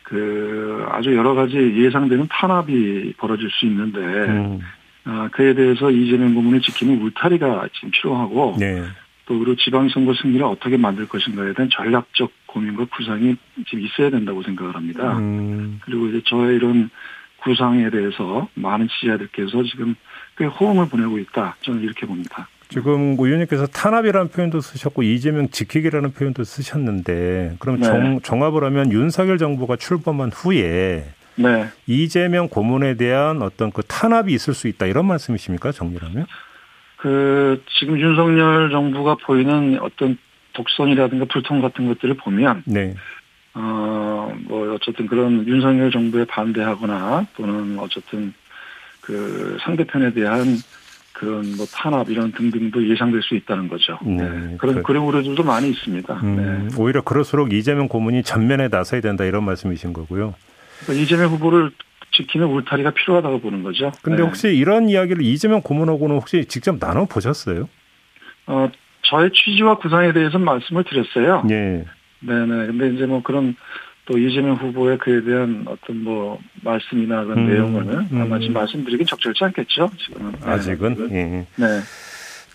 그 0.04 0.86
아주 0.90 1.16
여러 1.16 1.34
가지 1.34 1.58
예상되는 1.58 2.28
탄압이 2.30 3.16
벌어질 3.18 3.50
수 3.52 3.66
있는데, 3.66 4.00
음. 4.00 4.60
아, 5.06 5.30
그에 5.32 5.54
대해서 5.54 5.92
이재명 5.92 6.34
고문을 6.34 6.62
지키는 6.62 7.02
울타리가 7.02 7.70
지금 7.74 7.92
필요하고, 7.92 8.56
네. 8.60 8.84
또 9.26 9.40
그리고 9.40 9.56
지방선거 9.56 10.14
승리를 10.22 10.44
어떻게 10.46 10.78
만들 10.78 11.08
것인가에 11.08 11.54
대한 11.54 11.70
전략적 11.72 12.32
고민과 12.48 12.86
구상이 12.96 13.36
지금 13.68 13.86
있어야 13.86 14.10
된다고 14.10 14.44
생각을 14.44 14.76
합니다. 14.76 15.18
음. 15.18 15.80
그리고 15.84 16.08
이제 16.08 16.22
저의 16.26 16.58
이런 16.58 16.90
구상에 17.38 17.90
대해서 17.90 18.48
많은 18.56 18.88
지지자들께서 18.88 19.64
지금 19.64 19.96
꽤 20.38 20.46
호응을 20.46 20.90
보내고 20.90 21.20
있다. 21.20 21.56
저는 21.62 21.82
이렇게 21.82 22.06
봅니다. 22.06 22.48
지금 22.70 23.16
의원님께서 23.20 23.68
탄압이라는 23.68 24.30
표현도 24.30 24.60
쓰셨고 24.60 25.04
이재명 25.04 25.50
지키기라는 25.50 26.14
표현도 26.14 26.44
쓰셨는데 26.44 27.58
그럼 27.60 27.80
네. 27.80 27.86
정, 27.86 28.20
종합을 28.22 28.64
하면 28.64 28.92
윤석열 28.92 29.38
정부가 29.38 29.76
출범한 29.76 30.32
후에 30.34 31.06
네. 31.36 31.68
이재명 31.88 32.48
고문에 32.48 32.96
대한 32.96 33.42
어떤 33.42 33.72
그 33.72 33.82
탄압이 33.84 34.34
있을 34.34 34.54
수 34.54 34.68
있다 34.68 34.86
이런 34.86 35.06
말씀이십니까 35.06 35.72
정리하면? 35.72 36.26
그 36.98 37.62
지금 37.78 38.00
윤석열 38.00 38.72
정부가 38.72 39.16
보이는 39.16 39.78
어떤 39.82 40.18
독선이라든가 40.54 41.26
불통 41.26 41.62
같은 41.62 41.88
것들을 41.88 42.16
보면 42.16 42.64
네. 42.66 42.96
어, 43.54 44.34
뭐, 44.48 44.74
어쨌든 44.74 45.08
그런 45.08 45.48
윤석열 45.48 45.92
정부에 45.92 46.26
반대하거나 46.26 47.28
또는 47.36 47.78
어쨌든 47.80 48.34
그 49.02 49.58
상대편에 49.62 50.14
대한 50.14 50.58
그런 51.14 51.56
뭐 51.56 51.66
탄압 51.68 52.10
이런 52.10 52.32
등등도 52.34 52.90
예상될 52.90 53.22
수 53.22 53.36
있다는 53.36 53.70
거죠. 53.70 53.98
네. 54.04 54.30
네. 54.30 54.58
그런, 54.58 54.76
그, 54.76 54.82
그런 54.82 55.04
우려들도 55.04 55.44
많이 55.44 55.70
있습니다. 55.70 56.14
음, 56.16 56.36
네. 56.36 56.76
오히려 56.78 57.02
그럴수록 57.02 57.54
이재명 57.54 57.88
고문이 57.88 58.24
전면에 58.24 58.68
나서야 58.68 59.00
된다 59.00 59.24
이런 59.24 59.46
말씀이신 59.46 59.94
거고요. 59.94 60.36
그러니까 60.82 61.04
이재명 61.04 61.32
후보를 61.32 61.72
지키는 62.16 62.48
울타리가 62.48 62.92
필요하다고 62.92 63.42
보는 63.42 63.64
거죠. 63.64 63.92
근데 64.02 64.22
네. 64.22 64.24
혹시 64.24 64.48
이런 64.50 64.90
이야기를 64.90 65.22
이재명 65.24 65.62
고문하고는 65.62 66.16
혹시 66.16 66.46
직접 66.46 66.80
나눠 66.80 67.06
보셨어요? 67.06 67.68
어, 68.48 68.70
저의 69.04 69.32
취지와 69.32 69.78
구상에 69.78 70.14
대해서는 70.14 70.46
말씀을 70.46 70.84
드렸어요. 70.84 71.44
예. 71.50 71.86
네네. 72.22 72.68
근데 72.68 72.94
이제 72.94 73.06
뭐 73.06 73.22
그런 73.22 73.56
또 74.06 74.18
이재명 74.18 74.56
후보의 74.56 74.98
그에 75.00 75.24
대한 75.24 75.66
어떤 75.68 76.04
뭐 76.04 76.40
말씀이나 76.62 77.24
그런 77.24 77.40
음, 77.40 77.48
내용을 77.48 77.84
음. 78.12 78.22
아마 78.22 78.40
지금 78.40 78.54
말씀드리긴 78.54 79.06
적절치 79.08 79.44
않겠죠. 79.46 79.92
지금은 79.98 80.34
아직은. 80.44 81.10
네. 81.10 81.16
예. 81.16 81.48
네. 81.56 81.82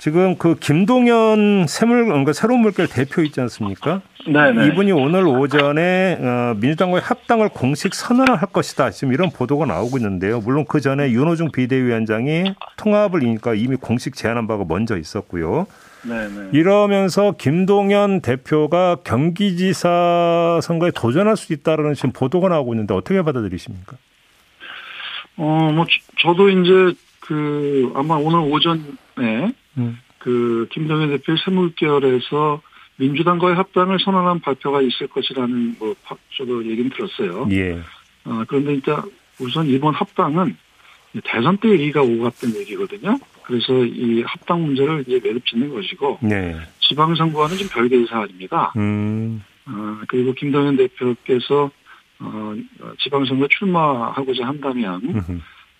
지금 0.00 0.36
그 0.38 0.54
김동연 0.54 1.66
새물 1.68 2.06
그러니까 2.06 2.32
새로운 2.32 2.62
물결 2.62 2.88
대표 2.88 3.20
있지 3.20 3.38
않습니까? 3.42 4.00
네, 4.26 4.50
네. 4.50 4.66
이분이 4.66 4.92
오늘 4.92 5.26
오전에 5.26 6.16
어, 6.18 6.54
민주당과의 6.56 7.02
합당을 7.02 7.50
공식 7.50 7.94
선언을 7.94 8.36
할 8.36 8.48
것이다. 8.50 8.92
지금 8.92 9.12
이런 9.12 9.30
보도가 9.30 9.66
나오고 9.66 9.98
있는데요. 9.98 10.40
물론 10.40 10.64
그 10.66 10.80
전에 10.80 11.10
윤호중 11.10 11.52
비대위원장이 11.52 12.54
통합을 12.78 13.22
이니까 13.24 13.52
이미 13.52 13.76
공식 13.76 14.14
제안한 14.16 14.46
바가 14.46 14.64
먼저 14.66 14.96
있었고요. 14.96 15.66
네네. 16.08 16.48
이러면서 16.52 17.32
김동연 17.36 18.22
대표가 18.22 18.96
경기지사 19.04 20.60
선거에 20.62 20.92
도전할 20.92 21.36
수 21.36 21.52
있다라는 21.52 21.92
지금 21.92 22.12
보도가 22.12 22.48
나오고 22.48 22.72
있는데 22.72 22.94
어떻게 22.94 23.20
받아들이십니까? 23.20 23.98
어, 25.36 25.70
뭐 25.74 25.84
저도 26.22 26.48
이제 26.48 26.96
그 27.20 27.92
아마 27.94 28.14
오늘 28.14 28.50
오전에 28.50 29.52
음. 29.78 29.98
그 30.18 30.68
김동연 30.70 31.11
대표 31.11 31.37
새물결에서 31.37 32.62
민주당과의 32.96 33.56
합당을 33.56 33.98
선언한 33.98 34.40
발표가 34.40 34.83
있을 34.83 35.06
것이라는 35.06 35.76
뭐 35.78 35.94
저도 36.37 36.64
얘기는 36.66 36.90
들었어요. 36.90 37.48
예. 37.50 37.80
어, 38.24 38.44
그런데 38.46 38.74
일단 38.74 39.02
우선 39.40 39.66
이번 39.66 39.94
합당은 39.94 40.56
대선 41.24 41.56
때 41.56 41.70
얘기가 41.70 42.02
오갔던 42.02 42.54
얘기거든요. 42.56 43.18
그래서 43.42 43.85
이 43.85 44.22
합당 44.22 44.62
문제를 44.62 45.04
이제 45.06 45.18
매듭 45.24 45.44
짓는 45.46 45.70
것이고 45.70 46.18
네. 46.22 46.54
지방선거와는 46.80 47.56
좀 47.56 47.68
별개의 47.68 48.06
사안입니다. 48.06 48.72
음. 48.76 49.42
어, 49.66 50.00
그리고 50.06 50.35
김동연 50.35 50.76
대표께서 50.76 51.70
어, 52.20 52.54
지방선거 52.98 53.48
출마하고자 53.48 54.46
한다면 54.46 55.00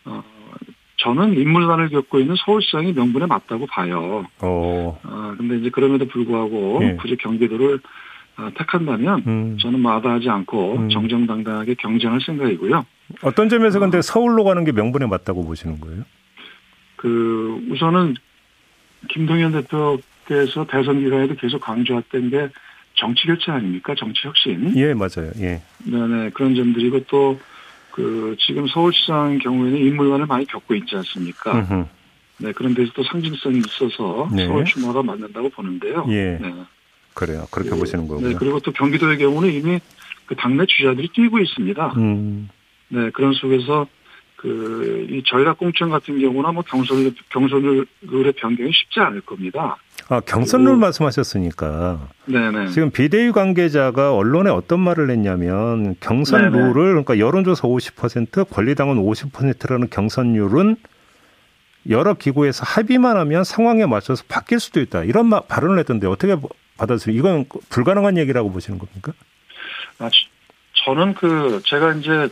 어, 0.07 0.25
저는 1.01 1.35
인물난을 1.39 1.89
겪고 1.89 2.21
있는 2.21 2.37
서울시장이 2.45 2.93
명분에 2.93 3.27
맞다고 3.27 3.67
봐요. 3.67 4.27
어. 4.41 5.01
어 5.03 5.35
근데 5.37 5.57
이제 5.57 5.71
그럼에도 5.71 6.07
불구하고 6.07 6.79
네. 6.81 6.97
굳이 6.97 7.17
경기도를 7.17 7.81
어, 8.37 8.51
택한다면 8.57 9.23
음. 9.27 9.59
저는 9.61 9.81
마다하지 9.81 10.29
않고 10.29 10.77
음. 10.77 10.89
정정당당하게 10.91 11.75
경쟁할 11.75 12.21
생각이고요. 12.21 12.85
어떤 13.23 13.49
점에서 13.49 13.79
근데 13.81 13.99
어. 13.99 14.03
서울로 14.03 14.45
가는 14.45 14.65
게 14.65 14.73
명분에 14.73 15.07
맞다고 15.07 15.45
보시는 15.45 15.81
거예요? 15.81 16.05
그 16.97 17.67
우선은 17.71 18.17
김동연 19.09 19.53
대표께서 19.53 20.67
대선 20.67 21.01
기간에도 21.01 21.35
계속 21.37 21.61
강조했던 21.61 22.31
게 22.31 22.49
정치 22.95 23.27
교체 23.27 23.51
아닙니까? 23.51 23.95
정치 23.97 24.27
혁신. 24.27 24.77
예, 24.77 24.93
맞아요. 24.93 25.31
예. 25.39 25.63
네네 25.85 26.31
그런 26.35 26.55
점들이고 26.55 27.05
또 27.09 27.41
그 27.93 28.37
지금 28.39 28.67
서울시장 28.67 29.39
경우에는 29.39 29.79
인물관을 29.79 30.27
많이 30.27 30.47
겪고 30.47 30.75
있지 30.75 30.97
않습니까? 30.97 31.59
으흠. 31.59 31.87
네 32.39 32.53
그런 32.53 32.75
데서 32.75 32.91
또 32.95 33.03
상징성이 33.05 33.59
있어서 33.59 34.29
네. 34.33 34.47
서울 34.47 34.65
출마가 34.65 35.03
맞는다고 35.03 35.51
보는데요. 35.51 36.07
예. 36.09 36.39
네. 36.41 36.55
그래요. 37.15 37.47
그렇게 37.51 37.71
네. 37.71 37.77
보시는 37.79 38.09
거고요. 38.09 38.29
네 38.29 38.35
그리고 38.35 38.61
또 38.61 38.73
경기도의 38.73 39.19
경우는 39.19 39.53
이미 39.53 39.79
그 40.27 40.35
당내 40.37 40.65
주자들이 40.67 41.09
뛰고 41.09 41.39
있습니다. 41.39 41.95
음. 41.97 42.49
네 42.89 43.11
그런 43.11 43.33
속에서 43.35 43.87
그, 44.41 45.07
이 45.11 45.23
전략 45.27 45.59
공천 45.59 45.91
같은 45.91 46.19
경우나 46.19 46.51
뭐 46.51 46.63
경선을, 46.63 47.13
경선을의 47.29 48.33
변경이 48.37 48.73
쉽지 48.73 48.99
않을 49.01 49.21
겁니다. 49.21 49.77
아, 50.11 50.19
경선 50.19 50.65
룰 50.65 50.77
말씀하셨으니까. 50.77 52.09
네네. 52.27 52.67
지금 52.69 52.91
비대위 52.91 53.31
관계자가 53.31 54.13
언론에 54.13 54.51
어떤 54.51 54.81
말을 54.81 55.09
했냐면 55.09 55.95
경선 56.01 56.51
네네. 56.51 56.59
룰을 56.59 56.75
그러니까 56.91 57.21
여론조사 57.21 57.69
50% 57.69 58.51
권리당원 58.51 58.99
50%라는 58.99 59.89
경선률은 59.89 60.77
여러 61.91 62.15
기구에서 62.15 62.65
합의만 62.65 63.17
하면 63.19 63.45
상황에 63.45 63.87
맞춰서 63.87 64.25
바뀔 64.29 64.59
수도 64.59 64.81
있다. 64.81 65.05
이런 65.05 65.27
말, 65.27 65.43
발언을 65.47 65.79
했던데 65.79 66.09
어떻게 66.09 66.35
받아들여요? 66.77 67.17
이건 67.17 67.45
불가능한 67.69 68.19
얘기라고 68.19 68.51
보시는 68.51 68.81
겁니까? 68.81 69.13
아, 70.01 70.11
저는 70.85 71.15
그 71.15 71.61
제가 71.65 71.93
이제 71.95 72.29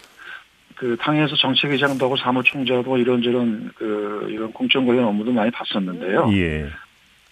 그 0.74 0.96
당에서 1.00 1.36
정책의장도 1.36 2.04
하고 2.04 2.16
사무총장도 2.16 2.98
이런저런 2.98 3.70
그 3.76 4.26
이런 4.30 4.52
공천 4.52 4.84
관련 4.84 5.04
업무도 5.04 5.30
많이 5.30 5.52
봤었는데요. 5.52 6.28
예. 6.32 6.68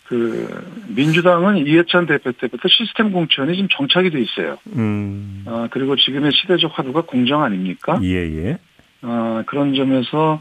그 0.09 0.49
민주당은 0.95 1.67
이해찬 1.67 2.07
대표 2.07 2.31
때부터 2.33 2.69
시스템 2.69 3.11
공천이 3.13 3.55
지금 3.55 3.69
정착이 3.71 4.11
돼 4.11 4.21
있어요. 4.21 4.57
음. 4.77 5.45
아 5.47 5.69
그리고 5.71 5.97
지금의 5.97 6.31
시대적 6.33 6.79
화두가 6.79 7.03
공정 7.03 7.43
아닙니까? 7.43 7.99
예예. 8.03 8.45
예. 8.45 8.59
아 9.03 9.43
그런 9.47 9.75
점에서 9.75 10.41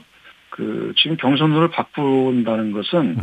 그 0.52 0.94
지금 0.96 1.18
경선룰을 1.18 1.68
바꾼다는 1.70 2.72
것은 2.72 3.18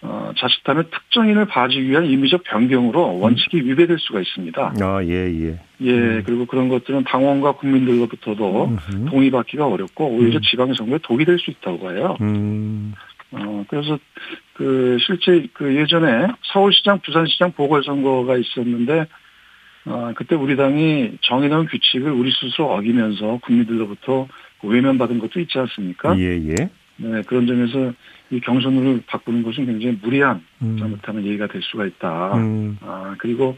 어, 0.00 0.32
자칫하면 0.38 0.84
특정인을 0.90 1.44
봐주기 1.44 1.90
위한 1.90 2.06
임의적 2.06 2.44
변경으로 2.44 3.18
원칙이 3.18 3.58
위배될 3.58 3.98
수가 3.98 4.20
있습니다. 4.20 4.74
아, 4.80 5.04
예, 5.04 5.10
예. 5.10 5.60
예, 5.82 5.90
음. 5.92 6.22
그리고 6.24 6.46
그런 6.46 6.70
것들은 6.70 7.04
당원과 7.04 7.52
국민들로부터도. 7.56 8.76
동의받기가 9.10 9.66
어렵고 9.66 10.06
오히려 10.08 10.38
음. 10.38 10.42
지방선거에 10.42 11.00
독이 11.02 11.26
될 11.26 11.38
수 11.38 11.50
있다고 11.50 11.92
해요. 11.92 12.16
음. 13.34 13.38
어, 13.40 13.64
그래서 13.68 13.98
그 14.54 14.96
실제 15.00 15.46
그 15.52 15.74
예전에 15.74 16.28
서울시장, 16.52 17.00
부산시장 17.00 17.52
보궐선거가 17.52 18.36
있었는데 18.36 19.06
어, 19.86 20.12
그때 20.14 20.34
우리 20.34 20.56
당이 20.56 21.18
정해놓은 21.22 21.66
규칙을 21.66 22.10
우리 22.10 22.30
스스로 22.32 22.72
어기면서 22.72 23.38
국민들로부터 23.42 24.28
외면받은 24.62 25.18
것도 25.18 25.40
있지 25.40 25.58
않습니까? 25.58 26.18
예, 26.18 26.36
예. 26.48 26.54
네, 26.96 27.22
그런 27.22 27.46
점에서 27.46 27.92
이 28.30 28.40
경선을 28.40 29.02
바꾸는 29.06 29.42
것은 29.44 29.66
굉장히 29.66 29.98
무리한 30.02 30.44
음. 30.60 30.76
잘못하면 30.78 31.24
얘기가 31.24 31.46
될 31.46 31.62
수가 31.62 31.86
있다. 31.86 32.36
음. 32.36 32.76
아, 32.82 33.14
그리고 33.18 33.56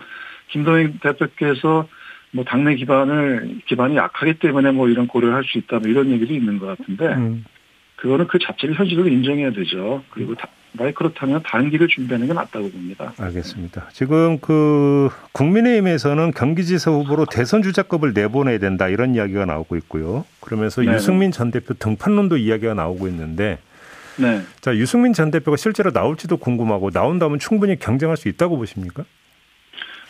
김동인 0.48 0.98
대표께서 1.00 1.88
뭐 2.32 2.44
당내 2.44 2.76
기반을 2.76 3.60
기반이 3.66 3.96
약하기 3.96 4.34
때문에 4.34 4.70
뭐 4.72 4.88
이런 4.88 5.08
고려를 5.08 5.34
할 5.34 5.44
수 5.44 5.58
있다 5.58 5.78
뭐 5.78 5.88
이런 5.88 6.10
얘기도 6.10 6.32
있는 6.34 6.58
것 6.58 6.66
같은데 6.66 7.06
음. 7.06 7.44
그거는 8.00 8.26
그 8.28 8.38
자체를 8.38 8.74
현실로 8.76 9.06
인정해야 9.06 9.50
되죠. 9.50 10.02
그리고 10.10 10.34
다, 10.34 10.48
만약 10.72 10.94
그렇다면 10.94 11.42
다른 11.44 11.68
길을 11.68 11.88
준비하는 11.88 12.26
게 12.26 12.32
맞다고 12.32 12.70
봅니다. 12.70 13.12
알겠습니다. 13.18 13.88
지금 13.92 14.38
그 14.40 15.10
국민의힘에서는 15.32 16.30
경기지사 16.30 16.92
후보로 16.92 17.26
대선 17.26 17.62
주자급을 17.62 18.14
내보내야 18.14 18.58
된다 18.58 18.88
이런 18.88 19.14
이야기가 19.14 19.44
나오고 19.44 19.76
있고요. 19.76 20.24
그러면서 20.40 20.80
네네. 20.80 20.94
유승민 20.94 21.30
전 21.30 21.50
대표 21.50 21.74
등판론도 21.74 22.38
이야기가 22.38 22.72
나오고 22.72 23.06
있는데 23.08 23.58
네. 24.16 24.40
자 24.60 24.74
유승민 24.74 25.12
전 25.12 25.30
대표가 25.30 25.58
실제로 25.58 25.90
나올지도 25.90 26.38
궁금하고 26.38 26.90
나온다면 26.90 27.38
충분히 27.38 27.78
경쟁할 27.78 28.16
수 28.16 28.28
있다고 28.28 28.56
보십니까? 28.56 29.04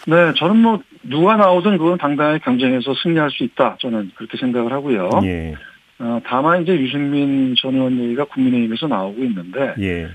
네, 0.06 0.32
저는 0.36 0.56
뭐 0.56 0.80
누가 1.02 1.36
나오든 1.36 1.76
그건 1.76 1.98
당당하게 1.98 2.38
경쟁해서 2.38 2.94
승리할 3.02 3.30
수 3.30 3.42
있다. 3.42 3.76
저는 3.80 4.12
그렇게 4.14 4.38
생각을 4.38 4.72
하고요. 4.72 5.10
예. 5.24 5.54
어, 6.00 6.20
다만 6.24 6.62
이제 6.62 6.72
유승민 6.72 7.54
전 7.56 7.74
의원 7.74 7.98
얘기가 7.98 8.24
국민의힘에서 8.24 8.88
나오고 8.88 9.22
있는데 9.24 9.74
예. 9.80 10.08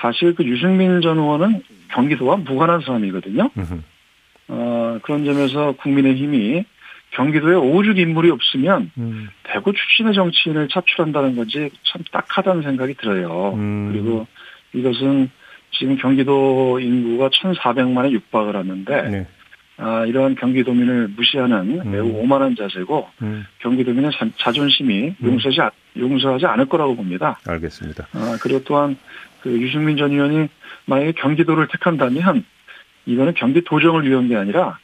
사실 0.00 0.34
그 0.34 0.44
유승민 0.44 1.00
전 1.00 1.18
의원은 1.18 1.62
경기도와 1.88 2.36
무관한 2.36 2.80
사람이거든요. 2.80 3.50
어, 4.48 4.98
그런 5.02 5.24
점에서 5.24 5.72
국민의힘이 5.72 6.64
경기도에 7.12 7.54
오죽 7.54 7.98
인물이 7.98 8.30
없으면 8.30 8.90
음. 8.98 9.28
대구 9.44 9.72
출신의 9.72 10.14
정치인을 10.14 10.68
차출한다는 10.68 11.36
건지 11.36 11.70
참 11.84 12.02
딱하다는 12.10 12.62
생각이 12.62 12.94
들어요. 12.94 13.54
음. 13.54 13.90
그리고 13.92 14.26
이것은 14.72 15.30
지금 15.72 15.96
경기도 15.96 16.78
인구가 16.80 17.28
1,400만에 17.28 18.10
육박을 18.10 18.56
하는데 18.56 19.02
네. 19.08 19.26
아, 19.80 20.04
이러한 20.04 20.34
경기도민을 20.34 21.08
무시하는 21.16 21.80
음. 21.80 21.90
매우 21.90 22.06
오만한 22.06 22.54
자세고 22.54 23.08
음. 23.22 23.46
경기도민의 23.60 24.10
자, 24.36 24.52
존심이 24.52 25.14
음. 25.18 25.26
용서하지, 25.26 25.74
용서하지 25.98 26.46
않을 26.46 26.66
거라고 26.66 26.94
봅니다. 26.96 27.38
알겠습니다. 27.48 28.06
아, 28.12 28.36
그리고 28.42 28.62
또한 28.64 28.96
그 29.40 29.50
유승민 29.50 29.96
전 29.96 30.12
의원이 30.12 30.48
만약에 30.84 31.12
경기도를 31.12 31.68
택한다면 31.68 32.44
이거는 33.06 33.32
경기 33.34 33.62
도정을 33.64 34.08
위한 34.08 34.28
게 34.28 34.36
아니라 34.36 34.78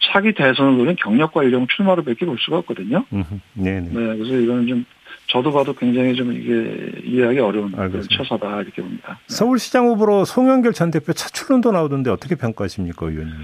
차기 0.00 0.32
대선을 0.32 0.78
노린 0.78 0.96
경력과 0.96 1.44
일용 1.44 1.66
출마로 1.66 2.02
밖에 2.02 2.24
볼 2.24 2.38
수가 2.38 2.58
없거든요. 2.58 3.04
네, 3.52 3.80
네. 3.80 3.90
그래서 3.92 4.36
이거는 4.36 4.66
좀 4.66 4.84
저도 5.26 5.52
봐도 5.52 5.74
굉장히 5.74 6.14
좀 6.14 6.32
이게 6.32 7.02
이해하기 7.04 7.38
어려운 7.40 7.72
처사다 8.16 8.62
이렇게 8.62 8.80
봅니다. 8.80 9.18
네. 9.28 9.34
서울시장 9.34 9.86
후보로 9.88 10.24
송영길 10.24 10.72
전 10.72 10.90
대표 10.90 11.12
차출론도 11.12 11.72
나오던데 11.72 12.10
어떻게 12.10 12.36
평가하십니까, 12.36 13.06
의원님? 13.06 13.34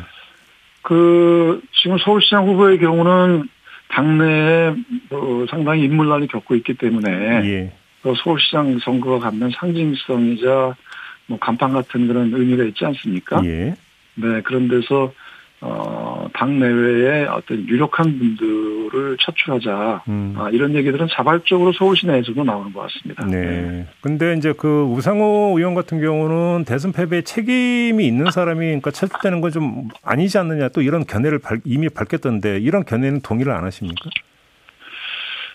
그 0.85 1.62
지금 1.73 1.97
서울시장 1.99 2.47
후보의 2.47 2.79
경우는 2.79 3.49
당내에 3.88 4.75
뭐 5.09 5.47
상당히 5.51 5.85
인물난이 5.85 6.29
겪고 6.29 6.55
있기 6.57 6.75
때문에 6.75 7.11
예. 7.11 7.73
서울시장 8.23 8.79
선거가 8.81 9.31
갖는 9.31 9.51
상징성이자 9.57 10.77
뭐 11.27 11.38
간판 11.38 11.73
같은 11.73 12.07
그런 12.07 12.35
의미가 12.35 12.64
있지 12.64 12.85
않습니까? 12.85 13.42
예. 13.47 13.75
네, 14.16 14.42
그런 14.42 14.68
데서 14.68 15.12
어, 15.66 16.29
당 16.35 16.59
내외에 16.59 17.24
어떤 17.24 17.66
유력한 17.66 18.18
분들을 18.18 19.16
차출하자. 19.18 20.03
음. 20.09 20.35
아, 20.37 20.50
이런 20.50 20.74
얘기들은 20.74 21.09
자발적으로 21.11 21.72
서울 21.72 21.96
시 21.96 22.07
내에서도 22.07 22.44
나오는 22.44 22.70
것 22.70 22.83
같습니다. 22.83 23.24
네. 23.27 23.40
네. 23.40 23.87
근데 24.03 24.35
이제 24.35 24.53
그 24.57 24.83
우상호 24.83 25.55
의원 25.57 25.74
같은 25.74 26.03
경우는 26.03 26.66
대선 26.66 26.92
패배에 26.92 27.22
책임이 27.22 28.07
있는 28.07 28.31
사람이 28.31 28.61
그러니까 28.66 28.90
차출되는 28.90 29.40
건 29.40 29.50
좀 29.55 29.88
아니지 30.03 30.37
않느냐 30.37 30.68
또 30.70 30.83
이런 30.83 31.05
견해를 31.07 31.38
이미 31.64 31.88
밝혔던데 31.88 32.59
이런 32.59 32.85
견해는 32.85 33.20
동의를 33.20 33.53
안 33.53 33.62
하십니까? 33.64 34.11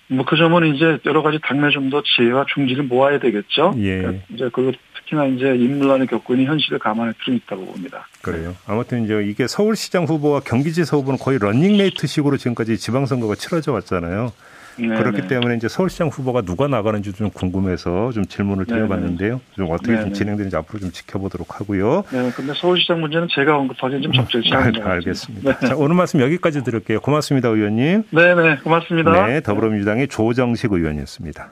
뭐 0.08 0.26
그 0.26 0.38
점은 0.38 0.74
이제 0.74 0.98
여러 1.06 1.22
가지 1.22 1.38
당내 1.44 1.70
좀 1.70 1.90
더 1.90 2.02
지혜와 2.02 2.46
중지를 2.54 2.84
모아야 2.86 3.20
되겠죠. 3.20 3.74
예. 3.78 3.98
그러니까 3.98 4.24
이제 4.34 4.50
그 4.54 4.72
특히나 5.10 5.26
이제 5.26 5.56
인물난의 5.56 6.08
겪고 6.08 6.36
있는 6.36 6.48
현실을 6.48 6.80
감안할 6.80 7.14
필요는 7.14 7.42
있다고 7.46 7.66
봅니다. 7.66 8.08
그래요. 8.22 8.56
아무튼 8.68 9.04
이제 9.04 9.24
이게 9.24 9.48
서울시장 9.48 10.06
후보와 10.06 10.42
경기지사 10.42 10.98
후보는 10.98 11.20
거의 11.20 11.40
런닝메이트식으로 11.40 12.38
지금까지 12.38 12.78
지방선거가 12.78 13.36
치러져 13.36 13.74
왔잖아요. 13.74 14.32
네네. 14.78 14.96
그렇기 14.96 15.22
네. 15.24 15.28
때문에 15.28 15.58
이제 15.58 15.68
서울시장 15.68 16.08
후보가 16.08 16.44
누가 16.44 16.68
나가는지 16.68 17.12
좀 17.12 17.30
궁금해서 17.32 18.12
좀 18.14 18.26
질문을 18.26 18.66
네, 18.66 18.76
드려봤는데요. 18.76 19.34
네. 19.34 19.42
좀 19.56 19.72
어떻게 19.72 20.00
좀 20.00 20.14
진행되는지 20.14 20.56
앞으로 20.56 20.80
좀 20.80 20.92
지켜보도록 20.92 21.60
하고요. 21.60 22.06
네, 22.12 22.32
근데 22.34 22.54
서울시장 22.54 23.02
문제는 23.02 23.28
제가 23.30 23.58
언급하기는 23.58 24.04
좀 24.04 24.14
적절치 24.14 24.54
않은 24.54 24.72
것 24.74 24.88
알겠습니다. 24.88 25.60
네. 25.60 25.68
자, 25.68 25.76
오늘 25.76 25.96
말씀 25.98 26.22
여기까지 26.22 26.64
드릴게요. 26.64 27.02
고맙습니다, 27.02 27.50
의원님. 27.50 28.04
네, 28.12 28.36
네, 28.36 28.56
고맙습니다. 28.64 29.28
네, 29.28 29.42
더불어민주당의 29.42 30.08
조정식 30.08 30.72
의원이었습니다. 30.72 31.52